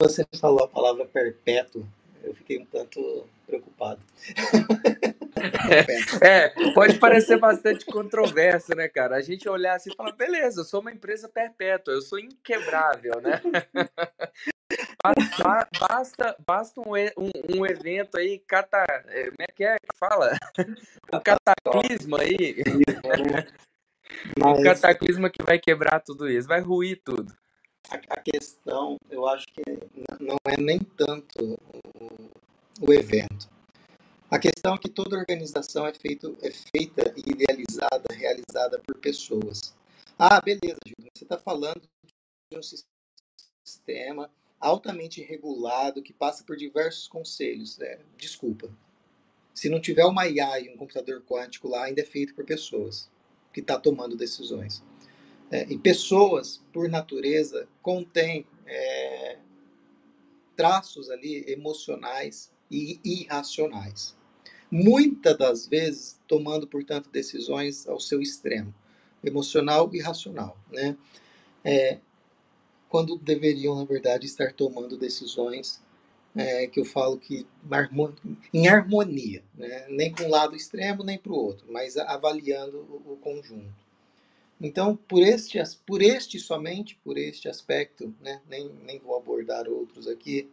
[0.00, 1.84] você falou a palavra perpétuo,
[2.22, 4.00] eu fiquei um tanto preocupado.
[6.22, 9.16] é, pode parecer bastante controverso, né, cara?
[9.16, 13.20] A gente olhar assim e falar, beleza, eu sou uma empresa perpétua, eu sou inquebrável,
[13.20, 13.40] né?
[15.80, 20.36] Basta, basta um, um, um, evento aí, cata, é, como é que é que fala?
[21.12, 22.62] Um cataclisma aí.
[24.38, 24.58] Mas...
[24.58, 27.36] Um cataclisma que vai quebrar tudo isso, vai ruir tudo.
[27.90, 29.62] A, questão, eu acho que
[30.20, 31.58] não é nem tanto
[31.98, 32.30] o,
[32.80, 33.48] o evento.
[34.30, 39.74] A questão é que toda organização é, feito, é feita e idealizada, realizada por pessoas.
[40.18, 41.80] Ah, beleza, Júlio, você está falando
[42.52, 42.62] de um
[43.64, 44.30] sistema
[44.60, 47.80] altamente regulado que passa por diversos conselhos.
[47.80, 48.68] É, desculpa.
[49.54, 53.08] Se não tiver uma IA e um computador quântico lá, ainda é feito por pessoas
[53.58, 54.82] que está tomando decisões.
[55.50, 59.38] É, e pessoas, por natureza, contêm é,
[60.56, 64.18] traços ali emocionais e irracionais
[64.70, 68.74] muitas das vezes tomando, portanto, decisões ao seu extremo,
[69.24, 70.96] emocional e racional, né?
[71.64, 71.98] É,
[72.88, 75.82] quando deveriam, na verdade, estar tomando decisões
[76.36, 77.46] é, que eu falo que
[78.52, 79.86] em harmonia, né?
[79.88, 83.86] nem para um lado extremo, nem para o outro, mas avaliando o, conjunto.
[84.60, 88.40] Então, por este, por este somente, por este aspecto, né?
[88.48, 90.48] nem, nem vou abordar outros aqui,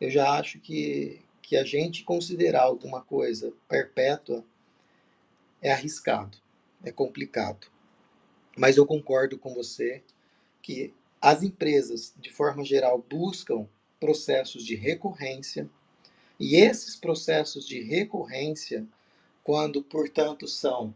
[0.00, 4.44] eu já acho que, que a gente considerar alguma coisa perpétua
[5.60, 6.38] é arriscado,
[6.82, 7.68] é complicado.
[8.56, 10.02] Mas eu concordo com você
[10.62, 13.66] que as empresas, de forma geral, buscam
[14.04, 15.66] processos de recorrência,
[16.38, 18.86] e esses processos de recorrência,
[19.42, 20.94] quando, portanto, são.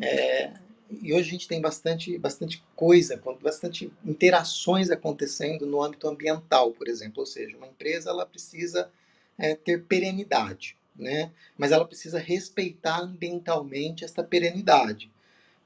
[0.00, 0.52] É,
[0.88, 6.86] e hoje a gente tem bastante, bastante coisa, bastante interações acontecendo no âmbito ambiental, por
[6.86, 7.18] exemplo.
[7.18, 8.88] Ou seja, uma empresa ela precisa
[9.36, 11.32] é, ter perenidade, né?
[11.56, 15.10] Mas ela precisa respeitar ambientalmente essa perenidade.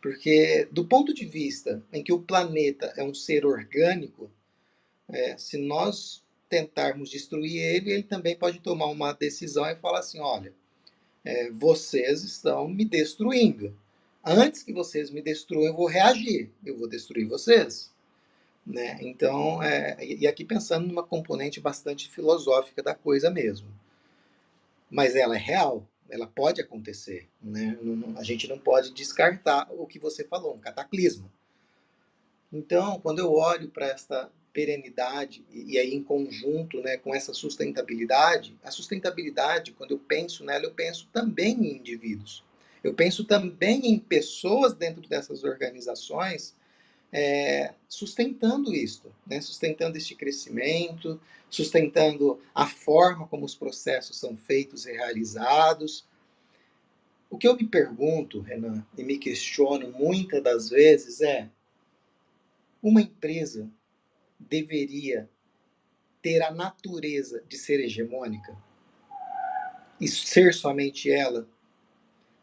[0.00, 4.30] Porque, do ponto de vista em que o planeta é um ser orgânico,
[5.06, 10.20] é, se nós tentarmos destruir ele, ele também pode tomar uma decisão e falar assim:
[10.20, 10.52] olha,
[11.24, 13.74] é, vocês estão me destruindo.
[14.22, 17.90] Antes que vocês me destruam, eu vou reagir, eu vou destruir vocês.
[18.66, 18.98] Né?
[19.00, 23.66] Então, é, e aqui pensando numa componente bastante filosófica da coisa mesmo.
[24.90, 27.30] Mas ela é real, ela pode acontecer.
[27.42, 27.78] Né?
[28.16, 31.32] a gente não pode descartar o que você falou, um cataclismo.
[32.52, 38.56] Então, quando eu olho para esta perenidade e, aí em conjunto né, com essa sustentabilidade,
[38.62, 42.44] a sustentabilidade, quando eu penso nela, eu penso também em indivíduos.
[42.82, 46.54] Eu penso também em pessoas dentro dessas organizações
[47.12, 49.40] é, sustentando isso, né?
[49.40, 56.06] sustentando este crescimento, sustentando a forma como os processos são feitos e realizados.
[57.28, 61.50] O que eu me pergunto, Renan, e me questiono muitas das vezes é:
[62.82, 63.70] uma empresa
[64.48, 65.28] deveria
[66.20, 68.56] ter a natureza de ser hegemônica?
[70.00, 71.46] E ser somente ela?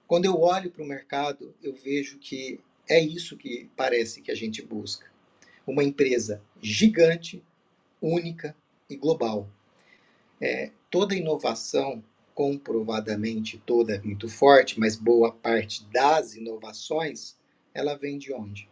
[0.08, 4.36] Quando eu olho para o mercado, eu vejo que é isso que parece que a
[4.36, 5.06] gente busca.
[5.68, 7.44] Uma empresa gigante,
[8.02, 8.56] única
[8.90, 9.48] e global.
[10.42, 17.38] É, toda inovação, comprovadamente toda é muito forte, mas boa parte das inovações,
[17.74, 18.70] ela vem de onde?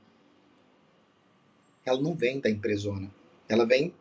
[1.86, 3.14] Ela não vem da empresona.
[3.48, 3.94] Ela vem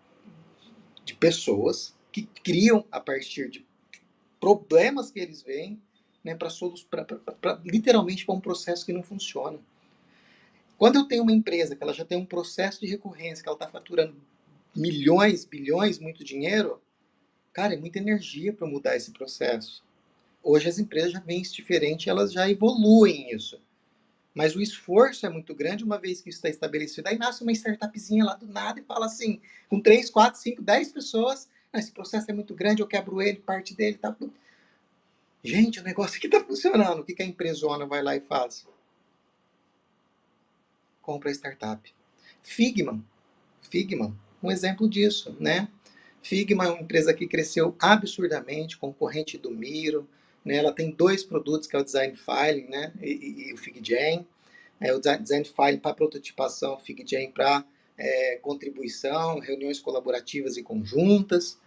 [1.05, 3.67] de pessoas que criam a partir de
[4.41, 5.81] problemas que eles veem,
[6.23, 6.51] né, para
[7.65, 9.59] literalmente para um processo que não funciona.
[10.77, 13.57] Quando eu tenho uma empresa que ela já tem um processo de recorrência, que ela
[13.57, 14.17] está faturando
[14.75, 16.83] milhões, bilhões, muito dinheiro,
[17.53, 19.83] cara, é muita energia para mudar esse processo.
[20.43, 23.61] Hoje as empresas já vêm diferente, elas já evoluem isso.
[24.37, 27.09] Mas o esforço é muito grande uma vez que isso está estabelecido.
[27.09, 30.93] Aí nasce uma startupzinha lá do nada e fala assim, com 3, 4, 5, 10
[30.93, 34.15] pessoas, ah, esse processo é muito grande, eu quebro ele, parte dele, tá
[35.43, 37.01] Gente, o negócio aqui está funcionando.
[37.01, 38.67] O que, que a empresona vai lá e faz?
[41.07, 41.95] compra a startup.
[42.43, 43.01] Figma,
[43.63, 45.69] Figma, um exemplo disso, né?
[46.21, 50.09] Figma é uma empresa que cresceu absurdamente, concorrente do Miro,
[50.47, 50.57] né?
[50.57, 52.93] Ela tem dois produtos, que é o Design Filing, né?
[53.03, 54.25] E, e, e o FigJam.
[54.81, 57.65] É, o Design Filing para prototipação, o FigJam para
[57.99, 61.59] é, contribuição, reuniões colaborativas e conjuntas.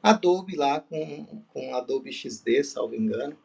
[0.00, 3.36] Adobe lá com, com Adobe XD, salvo engano,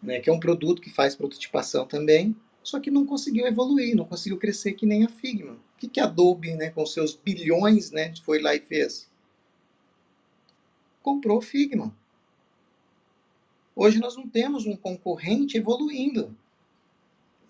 [0.00, 4.04] né, que é um produto que faz prototipação também, só que não conseguiu evoluir, não
[4.04, 5.54] conseguiu crescer que nem a Figma.
[5.54, 9.10] O que, que a Adobe, né, com seus bilhões, né, foi lá e fez?
[11.02, 11.92] Comprou o Figma.
[13.80, 16.36] Hoje nós não temos um concorrente evoluindo.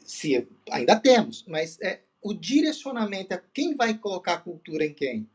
[0.04, 5.26] Se ainda temos, mas é, o direcionamento é quem vai colocar a cultura em quem?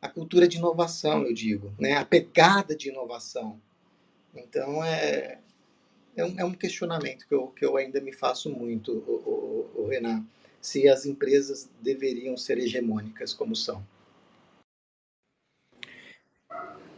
[0.00, 1.94] A cultura de inovação, eu digo, né?
[1.94, 3.60] A pegada de inovação.
[4.32, 5.40] Então é
[6.14, 9.82] é um, é um questionamento que eu, que eu ainda me faço muito, o, o,
[9.82, 10.24] o Renan,
[10.60, 13.84] se as empresas deveriam ser hegemônicas como são.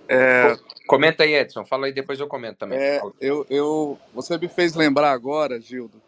[0.06, 0.54] É,
[0.88, 1.66] Comenta aí, Edson.
[1.66, 2.78] Fala aí, depois eu comento também.
[2.78, 6.00] É, eu, eu, você me fez lembrar agora, Gildo.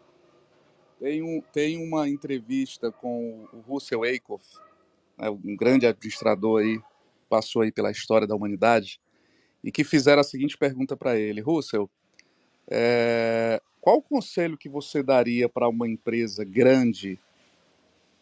[0.99, 4.43] Tem, um, tem uma entrevista com o Russell Aikoff,
[5.17, 6.79] né, um grande administrador aí,
[7.29, 8.99] passou aí pela história da humanidade,
[9.63, 11.87] e que fizeram a seguinte pergunta para ele: Russell,
[12.67, 17.19] é, qual o conselho que você daria para uma empresa grande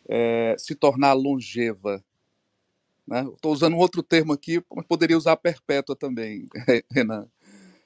[0.08, 2.04] é, se tornar longeva?
[3.10, 3.24] Né?
[3.24, 6.46] Estou usando um outro termo aqui, mas poderia usar perpétua também,
[6.94, 7.28] Renan.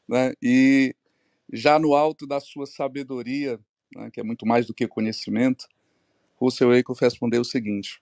[0.05, 0.33] Né?
[0.41, 0.93] E
[1.51, 3.57] já no alto da sua sabedoria,
[3.95, 5.65] né, que é muito mais do que conhecimento,
[6.35, 8.01] Russell Aikoff respondeu o seguinte: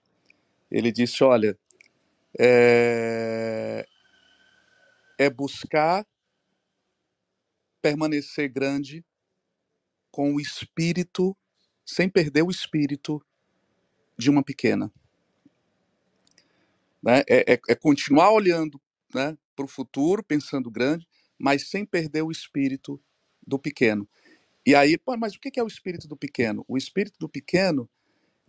[0.68, 1.56] ele disse, olha,
[2.36, 3.86] é,
[5.16, 6.04] é buscar
[7.80, 9.04] permanecer grande
[10.10, 11.36] com o espírito,
[11.86, 13.24] sem perder o espírito
[14.18, 14.92] de uma pequena.
[17.02, 17.22] Né?
[17.28, 18.80] É, é, é continuar olhando
[19.14, 21.06] né, para o futuro, pensando grande,
[21.38, 23.00] mas sem perder o espírito
[23.46, 24.08] do pequeno.
[24.66, 26.64] E aí, pô, mas o que é o espírito do pequeno?
[26.68, 27.88] O espírito do pequeno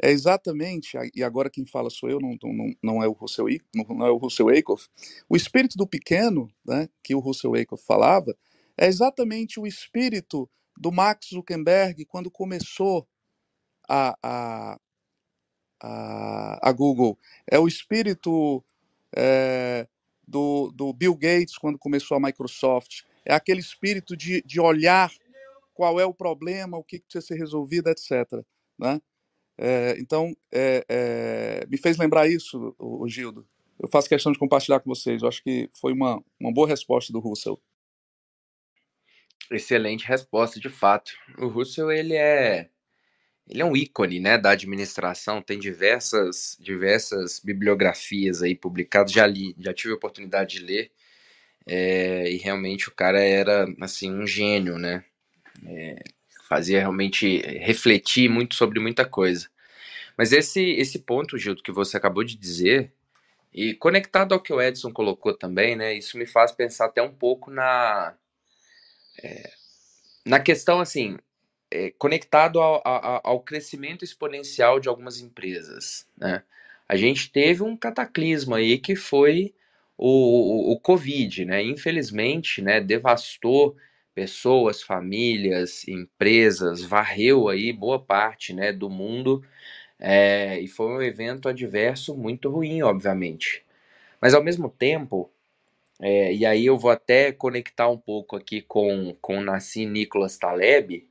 [0.01, 4.05] é exatamente, e agora quem fala sou eu, não, não, não é o Russell, não
[4.05, 4.87] é o Russell Aikoff,
[5.29, 8.35] o espírito do pequeno, né, que o Russell Aikoff falava,
[8.77, 13.07] é exatamente o espírito do Max Zuckerberg quando começou
[13.87, 14.79] a, a,
[15.83, 17.19] a, a Google.
[17.45, 18.63] É o espírito
[19.15, 19.85] é,
[20.25, 23.01] do, do Bill Gates quando começou a Microsoft.
[23.25, 25.11] É aquele espírito de, de olhar
[25.73, 28.11] qual é o problema, o que precisa ser resolvido, etc.
[28.79, 29.01] Né?
[29.57, 33.45] É, então, é, é, me fez lembrar isso, o, o, Gildo.
[33.79, 35.21] Eu faço questão de compartilhar com vocês.
[35.21, 37.61] Eu acho que foi uma, uma boa resposta do Russell.
[39.51, 41.11] Excelente resposta, de fato.
[41.37, 42.69] O Russell, ele é
[43.47, 49.55] ele é um ícone, né, da administração, tem diversas diversas bibliografias aí publicadas, já li,
[49.59, 50.91] já tive a oportunidade de ler,
[51.65, 55.03] é, e realmente o cara era, assim, um gênio, né,
[55.65, 56.03] é,
[56.47, 59.49] fazia realmente refletir muito sobre muita coisa.
[60.17, 62.91] Mas esse, esse ponto, Gildo, que você acabou de dizer,
[63.53, 67.13] e conectado ao que o Edson colocou também, né, isso me faz pensar até um
[67.13, 68.15] pouco na,
[69.21, 69.51] é,
[70.25, 71.17] na questão, assim,
[71.73, 76.43] é, conectado ao, ao, ao, crescimento exponencial de algumas empresas, né?
[76.87, 79.53] A gente teve um cataclismo aí que foi
[79.97, 81.63] o, o, o Covid, né?
[81.63, 83.75] Infelizmente, né, devastou
[84.13, 89.43] pessoas, famílias, empresas, varreu aí boa parte, né, do mundo
[89.99, 93.63] é, e foi um evento adverso muito ruim, obviamente.
[94.21, 95.31] Mas ao mesmo tempo,
[95.99, 101.07] é, e aí eu vou até conectar um pouco aqui com, com Nassim Nicholas Taleb,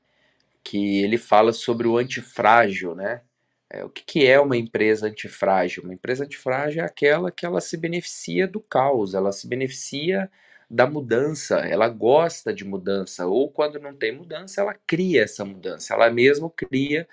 [0.64, 3.22] que ele fala sobre o antifrágil, né?
[3.70, 5.82] É, o que, que é uma empresa antifrágil?
[5.82, 10.30] Uma empresa antifrágil é aquela que ela se beneficia do caos, ela se beneficia
[10.70, 15.94] da mudança, ela gosta de mudança, ou quando não tem mudança, ela cria essa mudança,
[15.94, 17.08] ela mesmo cria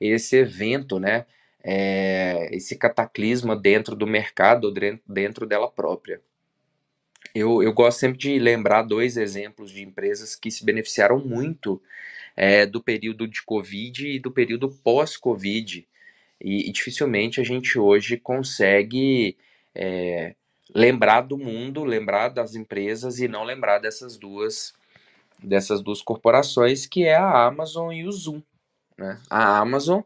[0.00, 1.26] esse evento, né?
[1.62, 4.72] É, esse cataclisma dentro do mercado,
[5.06, 6.20] dentro dela própria.
[7.34, 11.82] Eu, eu gosto sempre de lembrar dois exemplos de empresas que se beneficiaram muito
[12.36, 15.86] é, do período de Covid e do período pós-Covid.
[16.40, 19.36] E, e, dificilmente a gente hoje consegue
[19.74, 20.34] é,
[20.74, 24.74] lembrar do mundo, lembrar das empresas e não lembrar dessas duas
[25.42, 28.42] dessas duas corporações que é a Amazon e o Zoom.
[28.96, 29.20] Né?
[29.30, 30.00] A Amazon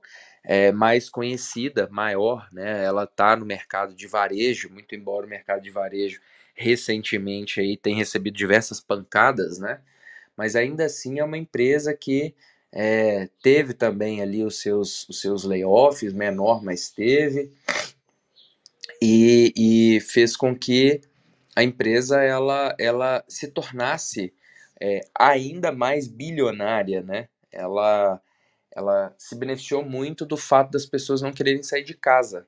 [0.45, 2.85] é mais conhecida, maior, né?
[2.85, 6.21] Ela está no mercado de varejo, muito embora o mercado de varejo
[6.61, 9.81] recentemente aí tem recebido diversas pancadas, né?
[10.41, 12.35] Mas ainda assim é uma empresa que
[12.73, 17.53] é, teve também ali os seus, os seus layoffs, menor, mas teve,
[19.03, 21.03] e, e fez com que
[21.55, 24.33] a empresa ela, ela se tornasse
[24.81, 27.29] é, ainda mais bilionária, né?
[27.53, 28.19] Ela,
[28.75, 32.47] ela se beneficiou muito do fato das pessoas não quererem sair de casa.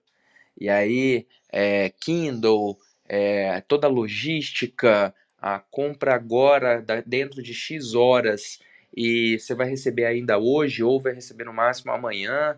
[0.59, 8.61] E aí, é, Kindle, é, toda a logística, a compra agora dentro de X horas
[8.97, 12.57] e você vai receber ainda hoje ou vai receber no máximo amanhã.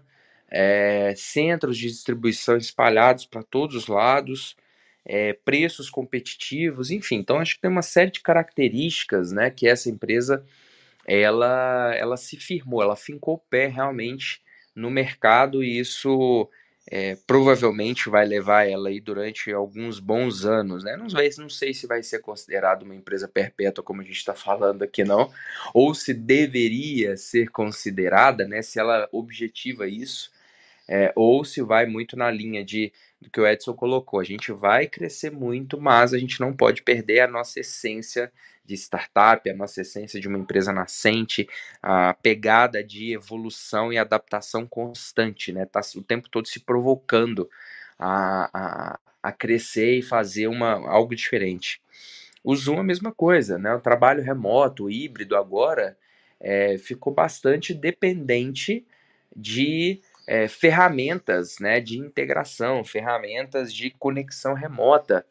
[0.51, 4.55] É, centros de distribuição espalhados para todos os lados,
[5.05, 7.17] é, preços competitivos, enfim.
[7.17, 10.45] Então acho que tem uma série de características, né, que essa empresa
[11.07, 14.43] ela, ela se firmou, ela fincou o pé realmente
[14.75, 16.49] no mercado e isso
[16.87, 20.97] é, provavelmente vai levar ela aí durante alguns bons anos, né?
[20.97, 24.35] Não, vai, não sei se vai ser considerado uma empresa perpétua, como a gente está
[24.35, 25.31] falando aqui, não,
[25.73, 28.61] ou se deveria ser considerada, né?
[28.61, 30.31] Se ela objetiva isso,
[30.89, 34.21] é, ou se vai muito na linha de do que o Edson colocou.
[34.21, 38.31] A gente vai crescer muito, mas a gente não pode perder a nossa essência
[38.65, 41.49] de startup, a nossa essência de uma empresa nascente,
[41.83, 45.67] a pegada de evolução e adaptação constante, né?
[45.67, 47.49] Tá o tempo todo se provocando
[47.99, 51.81] a, a, a crescer e fazer uma, algo diferente.
[52.43, 53.75] O Zoom é a mesma coisa, né?
[53.75, 55.97] O trabalho remoto, o híbrido agora,
[56.41, 58.87] é, ficou bastante dependente
[59.35, 65.25] de é, ferramentas né, de integração, ferramentas de conexão remota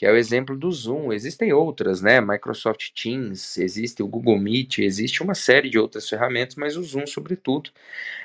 [0.00, 1.12] que é o exemplo do Zoom.
[1.12, 2.22] Existem outras, né?
[2.22, 7.06] Microsoft Teams, existe o Google Meet, existe uma série de outras ferramentas, mas o Zoom,
[7.06, 7.70] sobretudo,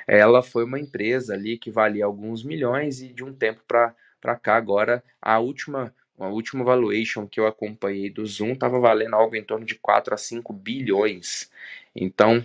[0.07, 4.55] ela foi uma empresa ali que valia alguns milhões e de um tempo para cá,
[4.55, 9.43] agora, a última a última valuation que eu acompanhei do Zoom estava valendo algo em
[9.43, 11.51] torno de 4 a 5 bilhões.
[11.93, 12.41] Então,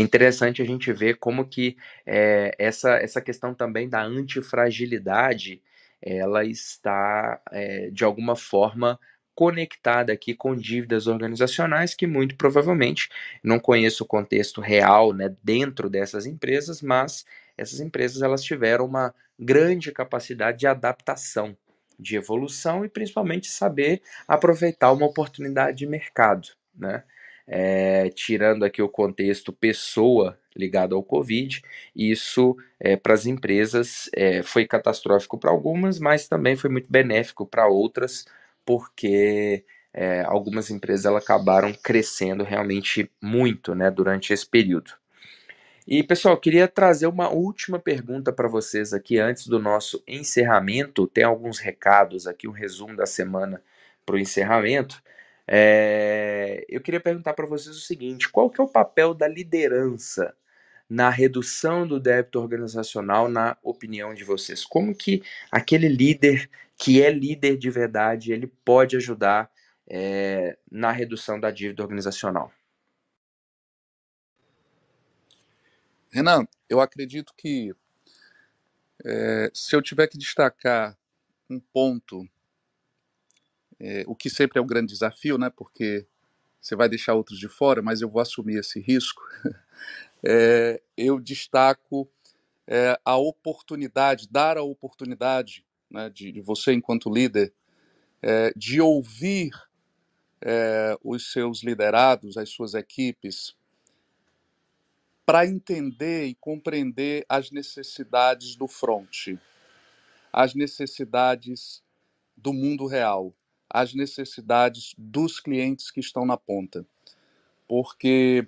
[0.00, 1.76] é interessante a gente ver como que
[2.06, 5.62] é, essa, essa questão também da antifragilidade
[6.02, 8.98] ela está, é, de alguma forma,
[9.34, 13.08] conectada aqui com dívidas organizacionais que muito provavelmente
[13.42, 17.24] não conheço o contexto real né, dentro dessas empresas, mas
[17.56, 21.56] essas empresas elas tiveram uma grande capacidade de adaptação,
[21.98, 27.04] de evolução e principalmente saber aproveitar uma oportunidade de mercado, né?
[27.46, 31.62] É, tirando aqui o contexto pessoa ligado ao Covid.
[31.94, 37.46] Isso, é, para as empresas, é, foi catastrófico para algumas, mas também foi muito benéfico
[37.46, 38.24] para outras,
[38.64, 39.64] porque
[40.26, 44.92] algumas empresas elas acabaram crescendo realmente muito né, durante esse período.
[45.92, 51.08] E pessoal, queria trazer uma última pergunta para vocês aqui antes do nosso encerramento.
[51.08, 53.60] Tem alguns recados aqui, um resumo da semana
[54.06, 55.02] para o encerramento.
[55.46, 60.34] É, eu queria perguntar para vocês o seguinte: qual que é o papel da liderança
[60.88, 64.64] na redução do débito organizacional, na opinião de vocês?
[64.64, 69.50] Como que aquele líder que é líder de verdade, ele pode ajudar
[69.88, 72.52] é, na redução da dívida organizacional?
[76.12, 77.72] Renan, eu acredito que
[79.04, 80.96] é, se eu tiver que destacar
[81.48, 82.28] um ponto,
[83.80, 85.50] é, o que sempre é um grande desafio, né?
[85.50, 86.06] Porque
[86.60, 89.22] você vai deixar outros de fora, mas eu vou assumir esse risco.
[90.22, 92.08] é, eu destaco
[92.66, 97.52] é, a oportunidade, dar a oportunidade né, de, de, você, enquanto líder,
[98.22, 99.50] é, de ouvir
[100.42, 103.56] é, os seus liderados, as suas equipes,
[105.24, 109.38] para entender e compreender as necessidades do front,
[110.32, 111.82] as necessidades
[112.36, 113.34] do mundo real,
[113.70, 116.84] as necessidades dos clientes que estão na ponta.
[117.68, 118.46] Porque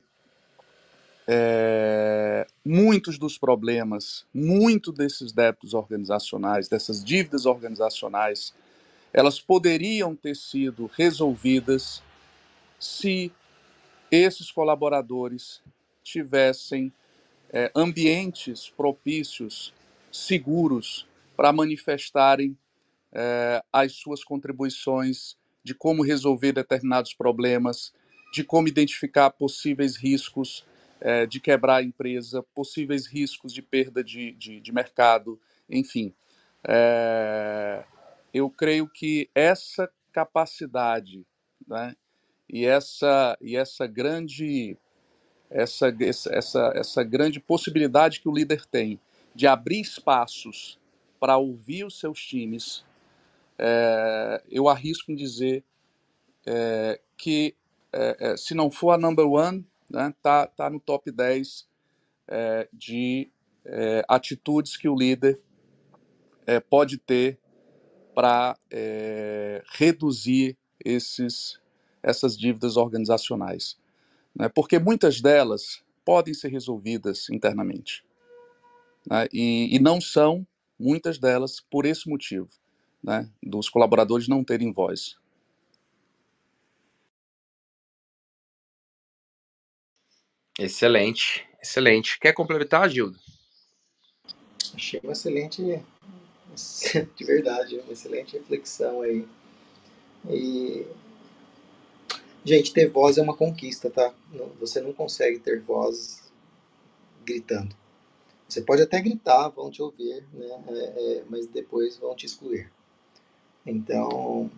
[1.26, 8.52] é, muitos dos problemas, muito desses débitos organizacionais, dessas dívidas organizacionais,
[9.12, 12.02] elas poderiam ter sido resolvidas
[12.80, 13.30] se
[14.10, 15.62] esses colaboradores
[16.02, 16.92] tivessem
[17.52, 19.72] é, ambientes propícios,
[20.10, 21.06] seguros,
[21.36, 22.56] para manifestarem
[23.12, 27.92] é, as suas contribuições de como resolver determinados problemas,
[28.32, 30.64] de como identificar possíveis riscos
[31.00, 35.38] é, de quebrar a empresa, possíveis riscos de perda de, de, de mercado,
[35.68, 36.14] enfim.
[36.66, 37.84] É,
[38.32, 41.26] eu creio que essa capacidade
[41.66, 41.94] né,
[42.48, 44.76] e, essa, e essa grande
[45.50, 45.94] essa,
[46.30, 48.98] essa, essa grande possibilidade que o líder tem
[49.34, 50.78] de abrir espaços
[51.20, 52.84] para ouvir os seus times,
[53.64, 55.64] é, eu arrisco em dizer
[56.44, 57.54] é, que,
[57.92, 61.68] é, é se não for a number one, né, tá, tá no top 10
[62.26, 63.30] é, de
[63.64, 65.40] é, atitudes que o líder
[66.68, 67.38] pode ter
[68.16, 68.58] para
[69.78, 71.60] reduzir esses,
[72.02, 73.78] essas dívidas organizacionais.
[74.34, 78.04] Né, porque muitas delas podem ser resolvidas internamente.
[79.08, 80.44] Né, e, e não são,
[80.76, 82.50] muitas delas, por esse motivo.
[83.02, 85.16] Né, dos colaboradores não terem voz.
[90.58, 92.18] Excelente, excelente.
[92.20, 93.18] Quer complementar, Gildo?
[94.74, 95.62] Achei uma excelente,
[97.16, 99.26] de verdade, uma excelente reflexão aí.
[100.28, 100.86] E,
[102.44, 104.14] gente, ter voz é uma conquista, tá?
[104.60, 106.30] Você não consegue ter voz
[107.24, 107.74] gritando.
[108.48, 110.64] Você pode até gritar, vão te ouvir, né?
[110.68, 112.70] É, é, mas depois vão te excluir.
[113.64, 114.50] Então,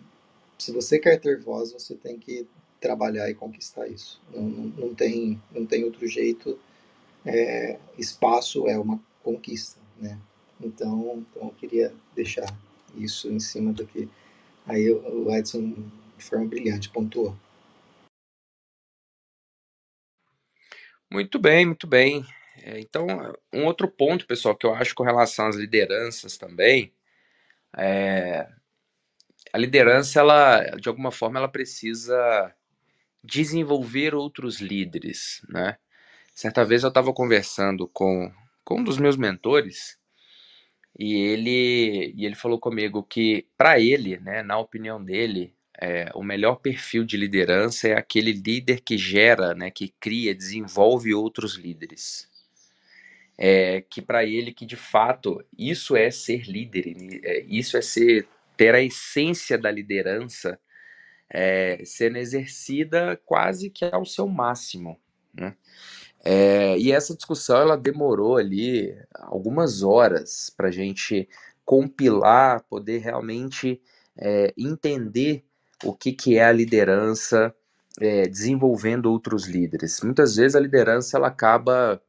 [0.57, 2.47] se você quer ter voz, você tem que
[2.79, 4.21] trabalhar e conquistar isso.
[4.33, 6.59] Não, não, não tem, não tem outro jeito.
[7.25, 10.19] É, espaço é uma conquista, né?
[10.61, 12.47] Então, então eu queria deixar
[12.95, 14.07] isso em cima do que
[14.65, 15.73] aí o Edson
[16.17, 17.35] de forma brilhante pontuou.
[21.11, 22.25] Muito bem, muito bem.
[22.61, 23.05] É, então,
[23.53, 26.93] um outro ponto, pessoal, que eu acho com relação às lideranças também,
[27.77, 28.49] é,
[29.53, 32.53] a liderança, ela, de alguma forma, ela precisa
[33.23, 35.77] desenvolver outros líderes, né?
[36.33, 38.31] Certa vez eu estava conversando com,
[38.63, 39.97] com um dos meus mentores
[40.97, 46.23] e ele, e ele falou comigo que, para ele, né, na opinião dele, é, o
[46.23, 52.29] melhor perfil de liderança é aquele líder que gera, né, que cria, desenvolve outros líderes.
[53.37, 58.25] É, que para ele que de fato isso é ser líder, é, isso é ser
[58.57, 60.59] ter a essência da liderança
[61.29, 64.99] é, sendo exercida quase que ao seu máximo.
[65.33, 65.55] Né?
[66.23, 71.27] É, e essa discussão ela demorou ali algumas horas para a gente
[71.63, 73.81] compilar, poder realmente
[74.17, 75.43] é, entender
[75.83, 77.53] o que, que é a liderança
[78.29, 80.01] desenvolvendo outros líderes.
[80.01, 82.01] Muitas vezes a liderança ela acaba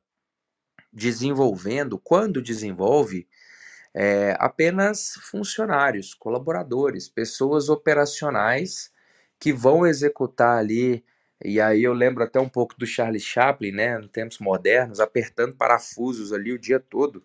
[0.93, 3.29] desenvolvendo, quando desenvolve,
[3.99, 8.93] é, apenas funcionários, colaboradores, pessoas operacionais
[9.41, 11.03] que vão executar ali.
[11.43, 15.57] E aí eu lembro até um pouco do Charlie Chaplin, né, em tempos modernos, apertando
[15.57, 17.25] parafusos ali o dia todo.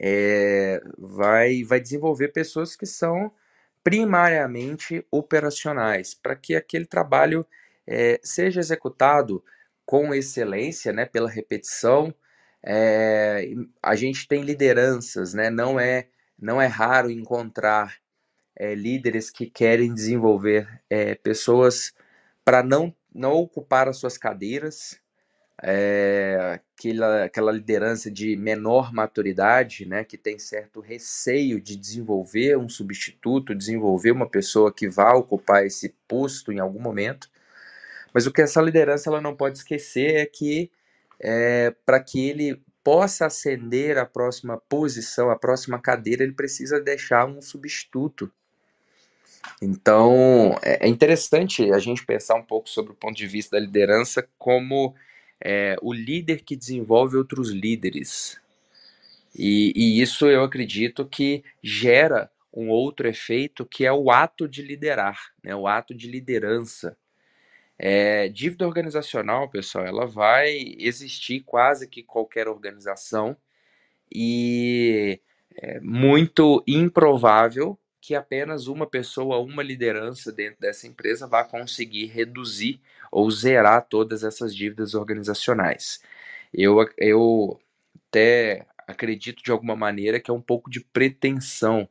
[0.00, 3.32] É, vai, vai desenvolver pessoas que são
[3.82, 7.44] primariamente operacionais, para que aquele trabalho
[7.84, 9.42] é, seja executado
[9.84, 12.14] com excelência, né, pela repetição.
[12.70, 13.48] É,
[13.82, 16.08] a gente tem lideranças, né, não é
[16.38, 17.96] não é raro encontrar
[18.54, 21.94] é, líderes que querem desenvolver é, pessoas
[22.44, 25.00] para não, não ocupar as suas cadeiras,
[25.62, 32.68] é, aquela, aquela liderança de menor maturidade, né, que tem certo receio de desenvolver um
[32.68, 37.30] substituto, desenvolver uma pessoa que vá ocupar esse posto em algum momento.
[38.12, 40.70] Mas o que essa liderança ela não pode esquecer é que
[41.20, 47.26] é, para que ele possa ascender a próxima posição, a próxima cadeira, ele precisa deixar
[47.26, 48.32] um substituto
[49.60, 53.64] então, é, é interessante a gente pensar um pouco sobre o ponto de vista da
[53.64, 54.94] liderança como
[55.40, 58.40] é, o líder que desenvolve outros líderes.
[59.34, 64.62] E, e, isso eu acredito que gera um outro efeito que é o ato de
[64.62, 66.96] liderar, né, o ato de liderança.
[67.78, 73.36] É, dívida organizacional, pessoal, ela vai existir quase que qualquer organização
[74.12, 75.20] e
[75.56, 82.80] é muito improvável que apenas uma pessoa, uma liderança dentro dessa empresa vai conseguir reduzir
[83.12, 86.00] ou zerar todas essas dívidas organizacionais.
[86.52, 87.60] Eu, eu
[88.08, 91.88] até acredito de alguma maneira que é um pouco de pretensão,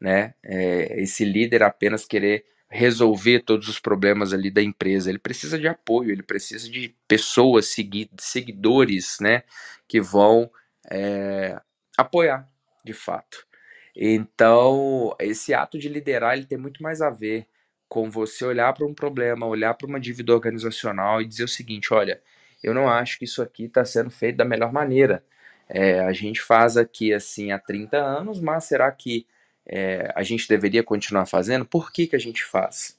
[0.00, 0.34] né?
[0.42, 5.10] É, esse líder apenas querer resolver todos os problemas ali da empresa.
[5.10, 9.42] Ele precisa de apoio, ele precisa de pessoas, segui seguidores, né?
[9.86, 10.50] Que vão
[10.90, 11.60] é,
[11.98, 12.48] apoiar,
[12.82, 13.46] de fato.
[13.94, 17.46] Então, esse ato de liderar ele tem muito mais a ver
[17.90, 21.92] com você olhar para um problema, olhar para uma dívida organizacional e dizer o seguinte:
[21.92, 22.22] olha,
[22.62, 25.22] eu não acho que isso aqui está sendo feito da melhor maneira.
[25.68, 29.26] É, a gente faz aqui assim há 30 anos, mas será que
[29.66, 31.64] é, a gente deveria continuar fazendo?
[31.64, 32.98] Por que, que a gente faz?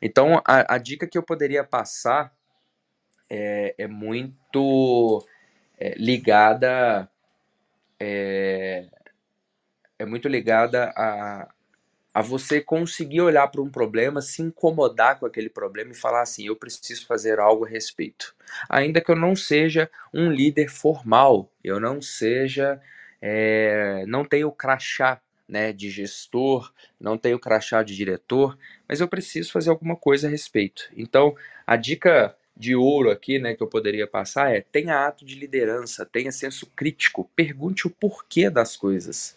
[0.00, 2.32] Então, a, a dica que eu poderia passar
[3.28, 5.26] é, é muito
[5.78, 7.08] é, ligada
[7.98, 8.86] é,
[9.98, 11.48] é muito ligada a,
[12.12, 16.46] a você conseguir olhar para um problema, se incomodar com aquele problema e falar assim:
[16.46, 18.34] eu preciso fazer algo a respeito.
[18.68, 22.80] Ainda que eu não seja um líder formal, eu não seja,
[23.20, 29.52] é, não tenho crachá né, de gestor, não tenho crachá de diretor, mas eu preciso
[29.52, 30.90] fazer alguma coisa a respeito.
[30.96, 31.34] Então,
[31.66, 36.06] a dica de ouro aqui, né, que eu poderia passar é: tenha ato de liderança,
[36.06, 39.36] tenha senso crítico, pergunte o porquê das coisas.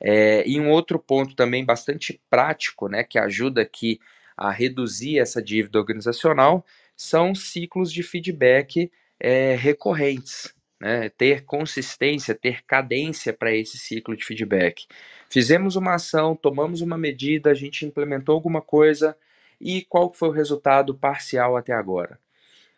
[0.00, 4.00] É, e um outro ponto também bastante prático, né, que ajuda aqui
[4.36, 6.64] a reduzir essa dívida organizacional,
[6.96, 14.24] são ciclos de feedback é, recorrentes, né, ter consistência, ter cadência para esse ciclo de
[14.24, 14.86] feedback.
[15.28, 19.16] Fizemos uma ação, tomamos uma medida, a gente implementou alguma coisa
[19.60, 22.18] e qual foi o resultado parcial até agora?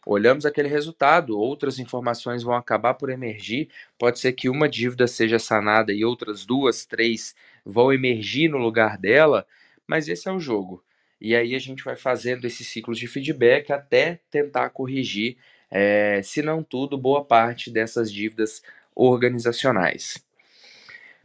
[0.04, 3.68] Olhamos aquele resultado, outras informações vão acabar por emergir.
[3.96, 8.98] Pode ser que uma dívida seja sanada e outras duas, três vão emergir no lugar
[8.98, 9.46] dela,
[9.86, 10.82] mas esse é o jogo.
[11.20, 15.36] E aí a gente vai fazendo esses ciclos de feedback até tentar corrigir,
[15.72, 18.62] é, se não tudo, boa parte dessas dívidas
[18.94, 20.22] organizacionais.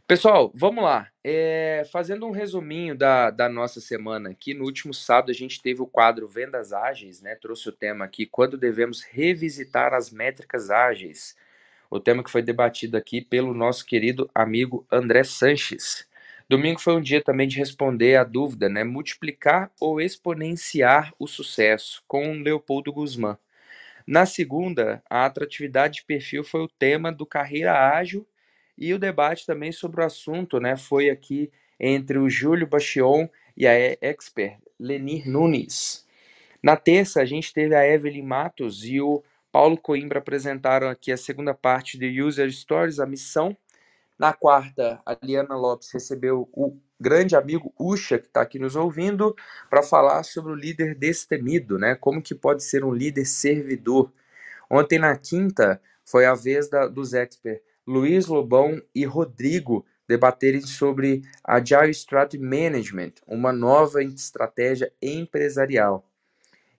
[0.06, 1.06] Pessoal, vamos lá.
[1.22, 5.82] É, fazendo um resuminho da, da nossa semana aqui, no último sábado a gente teve
[5.82, 7.34] o quadro Vendas Ágeis, né?
[7.34, 11.36] Trouxe o tema aqui, quando devemos revisitar as métricas ágeis.
[11.90, 16.08] O tema que foi debatido aqui pelo nosso querido amigo André Sanches.
[16.48, 18.82] Domingo foi um dia também de responder a dúvida, né?
[18.84, 23.36] Multiplicar ou exponenciar o sucesso, com Leopoldo Guzmán.
[24.08, 28.26] Na segunda, a atratividade de perfil foi o tema do Carreira Ágil
[28.78, 33.66] e o debate também sobre o assunto né, foi aqui entre o Júlio Bastion e
[33.66, 36.06] a expert Lenir Nunes.
[36.62, 41.16] Na terça, a gente teve a Evelyn Matos e o Paulo Coimbra apresentaram aqui a
[41.18, 43.54] segunda parte do User Stories, a missão.
[44.18, 49.36] Na quarta, a Liana Lopes recebeu o grande amigo Usha, que está aqui nos ouvindo,
[49.70, 51.94] para falar sobre o líder destemido, né?
[51.94, 54.12] Como que pode ser um líder servidor.
[54.68, 61.22] Ontem, na quinta, foi a vez da, dos experts Luiz Lobão e Rodrigo debaterem sobre
[61.42, 66.06] Agile Strategy Management, uma nova estratégia empresarial.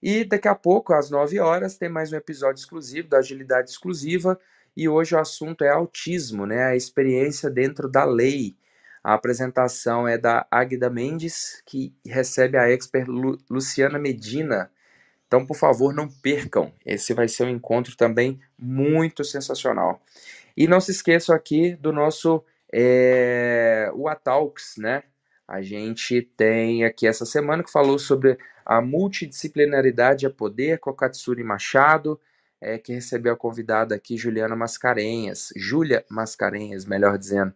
[0.01, 4.39] E daqui a pouco, às 9 horas, tem mais um episódio exclusivo da Agilidade Exclusiva,
[4.75, 6.63] e hoje o assunto é autismo, né?
[6.63, 8.55] A experiência dentro da lei.
[9.03, 14.69] A apresentação é da Agda Mendes, que recebe a expert Lu Luciana Medina.
[15.27, 16.73] Então, por favor, não percam.
[16.85, 20.01] Esse vai ser um encontro também muito sensacional.
[20.57, 22.43] E não se esqueçam aqui do nosso
[22.73, 23.91] é,
[24.23, 25.03] Talks, né?
[25.47, 30.95] A gente tem aqui essa semana que falou sobre a multidisciplinaridade a poder com a
[30.95, 32.19] Katsuri Machado,
[32.61, 37.53] é, que recebeu a convidada aqui, Juliana Mascarenhas, Júlia Mascarenhas, melhor dizendo.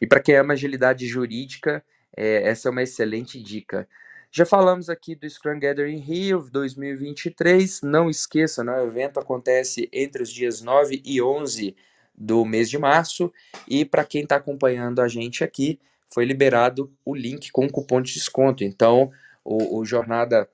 [0.00, 1.84] E para quem ama agilidade jurídica,
[2.16, 3.88] é, essa é uma excelente dica.
[4.30, 7.80] Já falamos aqui do Scrum Gathering Rio 2023.
[7.82, 11.74] Não esqueça, né, o evento acontece entre os dias 9 e 11
[12.14, 13.32] do mês de março.
[13.66, 15.80] E para quem está acompanhando a gente aqui,
[16.12, 18.64] foi liberado o link com cupom de desconto.
[18.64, 19.10] Então,
[19.44, 20.48] o, o Jornada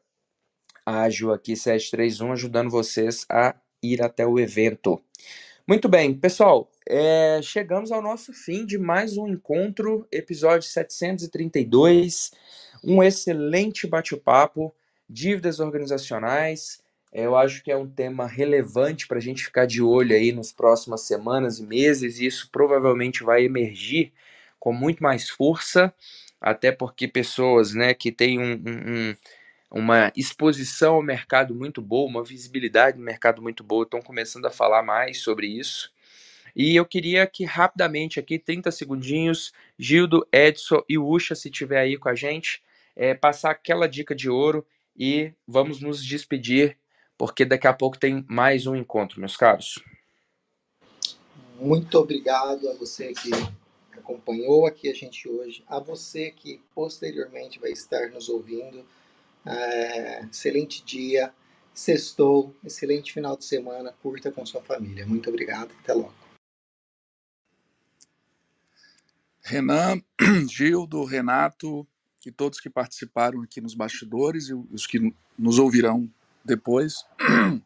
[0.86, 3.56] Ágil aqui 731 ajudando vocês a
[3.92, 5.00] ir até o evento.
[5.66, 12.32] Muito bem, pessoal, é, chegamos ao nosso fim de mais um encontro, episódio 732.
[12.82, 14.74] Um excelente bate-papo,
[15.08, 16.82] dívidas organizacionais,
[17.14, 20.50] eu acho que é um tema relevante para a gente ficar de olho aí nas
[20.50, 24.12] próximas semanas e meses, e isso provavelmente vai emergir
[24.58, 25.94] com muito mais força,
[26.40, 29.14] até porque pessoas né, que têm um, um,
[29.74, 34.50] uma exposição ao mercado muito boa, uma visibilidade no mercado muito boa, estão começando a
[34.50, 35.92] falar mais sobre isso.
[36.54, 41.96] E eu queria que rapidamente aqui, 30 segundinhos, Gildo, Edson e Ucha, se tiver aí
[41.96, 42.62] com a gente,
[42.94, 44.64] é, passar aquela dica de ouro
[44.96, 46.76] e vamos nos despedir
[47.18, 49.82] porque daqui a pouco tem mais um encontro, meus caros.
[51.58, 53.30] Muito obrigado a você que
[53.92, 58.84] acompanhou aqui a gente hoje, a você que posteriormente vai estar nos ouvindo.
[59.46, 61.32] É, excelente dia,
[61.74, 65.06] sextou, excelente final de semana, curta com sua família.
[65.06, 66.14] Muito obrigado, até logo.
[69.42, 70.00] Renan,
[70.50, 71.86] Gildo, Renato
[72.24, 76.10] e todos que participaram aqui nos bastidores e os que nos ouvirão
[76.42, 77.04] depois.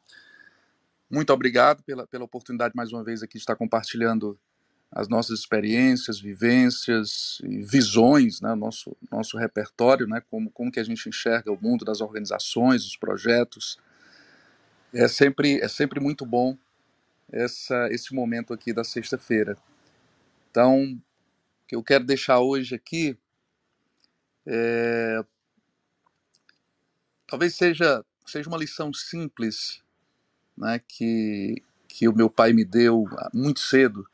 [1.08, 4.38] Muito obrigado pela, pela oportunidade mais uma vez aqui de estar compartilhando
[4.91, 11.09] as nossas experiências, vivências visões, né, nosso nosso repertório, né, como como que a gente
[11.09, 13.78] enxerga o mundo das organizações, os projetos.
[14.93, 16.57] É sempre é sempre muito bom
[17.30, 19.57] essa esse momento aqui da sexta-feira.
[20.51, 20.82] Então,
[21.64, 23.16] o que eu quero deixar hoje aqui
[24.47, 25.22] é,
[27.26, 29.82] talvez seja seja uma lição simples,
[30.57, 34.07] né, que, que o meu pai me deu muito cedo,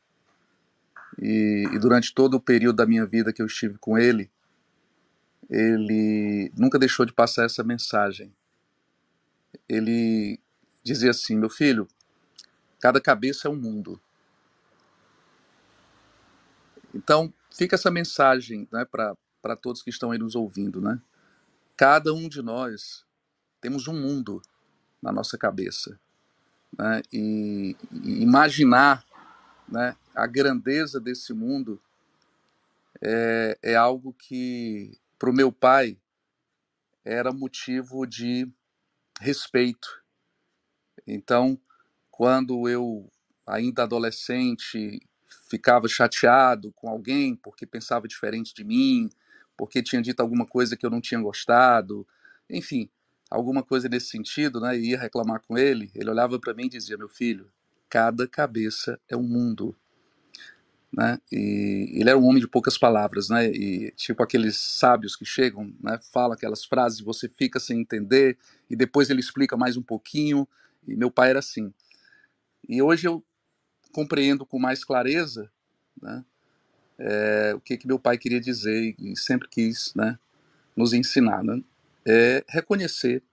[1.21, 4.29] e, e durante todo o período da minha vida que eu estive com ele,
[5.49, 8.33] ele nunca deixou de passar essa mensagem.
[9.69, 10.39] Ele
[10.83, 11.87] dizia assim: meu filho,
[12.79, 13.99] cada cabeça é um mundo.
[16.93, 20.79] Então, fica essa mensagem né, para todos que estão aí nos ouvindo.
[20.79, 20.99] Né?
[21.75, 23.05] Cada um de nós
[23.59, 24.41] temos um mundo
[25.01, 25.99] na nossa cabeça.
[26.77, 27.01] Né?
[27.11, 29.05] E, e imaginar
[29.67, 31.81] né, a grandeza desse mundo
[33.01, 35.97] é, é algo que, para o meu pai,
[37.03, 38.47] era motivo de
[39.21, 40.03] respeito.
[41.07, 41.59] Então,
[42.09, 43.09] quando eu,
[43.45, 44.99] ainda adolescente,
[45.49, 49.09] ficava chateado com alguém porque pensava diferente de mim,
[49.57, 52.07] porque tinha dito alguma coisa que eu não tinha gostado,
[52.49, 52.89] enfim,
[53.29, 54.77] alguma coisa nesse sentido, né?
[54.77, 57.51] E ia reclamar com ele, ele olhava para mim e dizia: "Meu filho,
[57.95, 59.73] cada cabeça é um mundo".
[60.91, 61.17] Né?
[61.31, 63.47] E ele era um homem de poucas palavras, né?
[63.47, 65.97] E tipo aqueles sábios que chegam, né?
[66.11, 68.37] Falam aquelas frases, você fica sem entender
[68.69, 70.45] e depois ele explica mais um pouquinho.
[70.85, 71.73] E meu pai era assim.
[72.67, 73.23] E hoje eu
[73.93, 75.49] compreendo com mais clareza,
[76.01, 76.25] né?
[76.99, 80.19] É, o que que meu pai queria dizer e sempre quis, né?
[80.75, 81.61] Nos ensinar, né?
[82.05, 83.23] É reconhecer,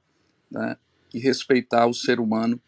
[0.49, 0.77] né?
[1.13, 2.61] E respeitar o ser humano,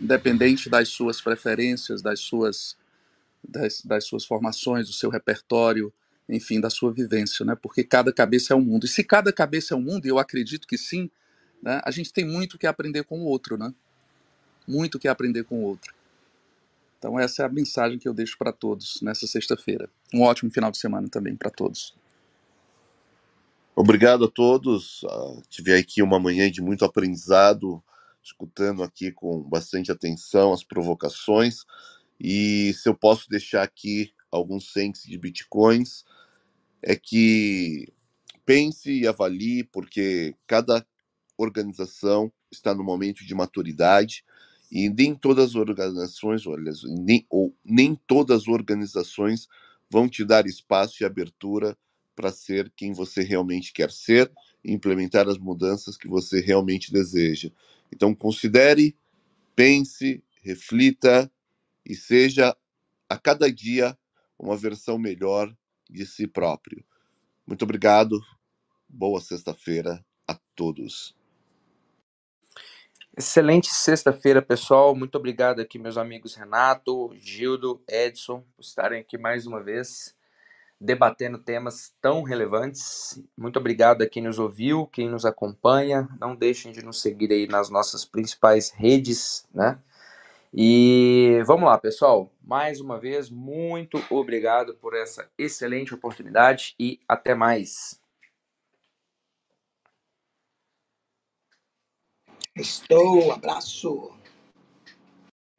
[0.00, 2.76] independente das suas preferências, das suas
[3.42, 5.92] das, das suas formações, do seu repertório,
[6.28, 7.56] enfim, da sua vivência, né?
[7.60, 8.84] Porque cada cabeça é um mundo.
[8.84, 11.10] E se cada cabeça é um mundo, e eu acredito que sim,
[11.62, 11.80] né?
[11.84, 13.74] A gente tem muito que aprender com o outro, né?
[14.68, 15.92] Muito que aprender com o outro.
[16.98, 19.88] Então essa é a mensagem que eu deixo para todos nessa sexta-feira.
[20.12, 21.94] Um ótimo final de semana também para todos.
[23.74, 25.02] Obrigado a todos.
[25.04, 27.82] Uh, tive aqui uma manhã de muito aprendizado,
[28.30, 31.64] escutando aqui com bastante atenção as provocações.
[32.18, 36.04] E se eu posso deixar aqui alguns cents de bitcoins,
[36.82, 37.92] é que
[38.44, 40.86] pense e avalie, porque cada
[41.36, 44.24] organização está no momento de maturidade
[44.70, 49.48] e nem todas as organizações, olha, nem, ou nem todas as organizações
[49.90, 51.76] vão te dar espaço e abertura
[52.14, 54.30] para ser quem você realmente quer ser
[54.64, 57.50] e implementar as mudanças que você realmente deseja.
[57.92, 58.96] Então considere,
[59.54, 61.30] pense, reflita
[61.84, 62.56] e seja
[63.08, 63.96] a cada dia
[64.38, 65.54] uma versão melhor
[65.88, 66.84] de si próprio.
[67.46, 68.20] Muito obrigado.
[68.88, 71.16] Boa sexta-feira a todos.
[73.16, 74.94] Excelente sexta-feira, pessoal.
[74.94, 80.14] Muito obrigado aqui, meus amigos Renato, Gildo, Edson, por estarem aqui mais uma vez
[80.80, 83.22] debatendo temas tão relevantes.
[83.36, 86.08] Muito obrigado a quem nos ouviu, quem nos acompanha.
[86.18, 89.78] Não deixem de nos seguir aí nas nossas principais redes, né?
[90.52, 92.32] E vamos lá, pessoal.
[92.42, 98.00] Mais uma vez, muito obrigado por essa excelente oportunidade e até mais.
[102.56, 104.19] Estou, abraço.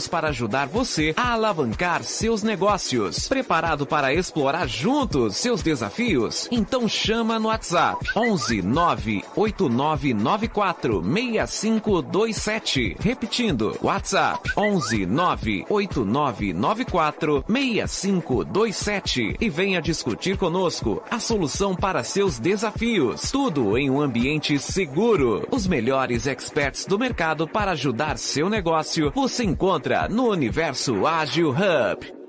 [0.00, 3.28] para ajudar você a alavancar seus negócios.
[3.28, 6.48] Preparado para explorar juntos seus desafios?
[6.50, 12.96] Então chama no WhatsApp 11 98994 6527.
[12.98, 23.30] Repetindo, WhatsApp 11 98994 6527 e venha discutir conosco a solução para seus desafios.
[23.30, 25.46] Tudo em um ambiente seguro.
[25.50, 29.44] Os melhores experts do mercado para ajudar seu negócio você
[29.82, 32.21] encontra no Universo Ágil Hub.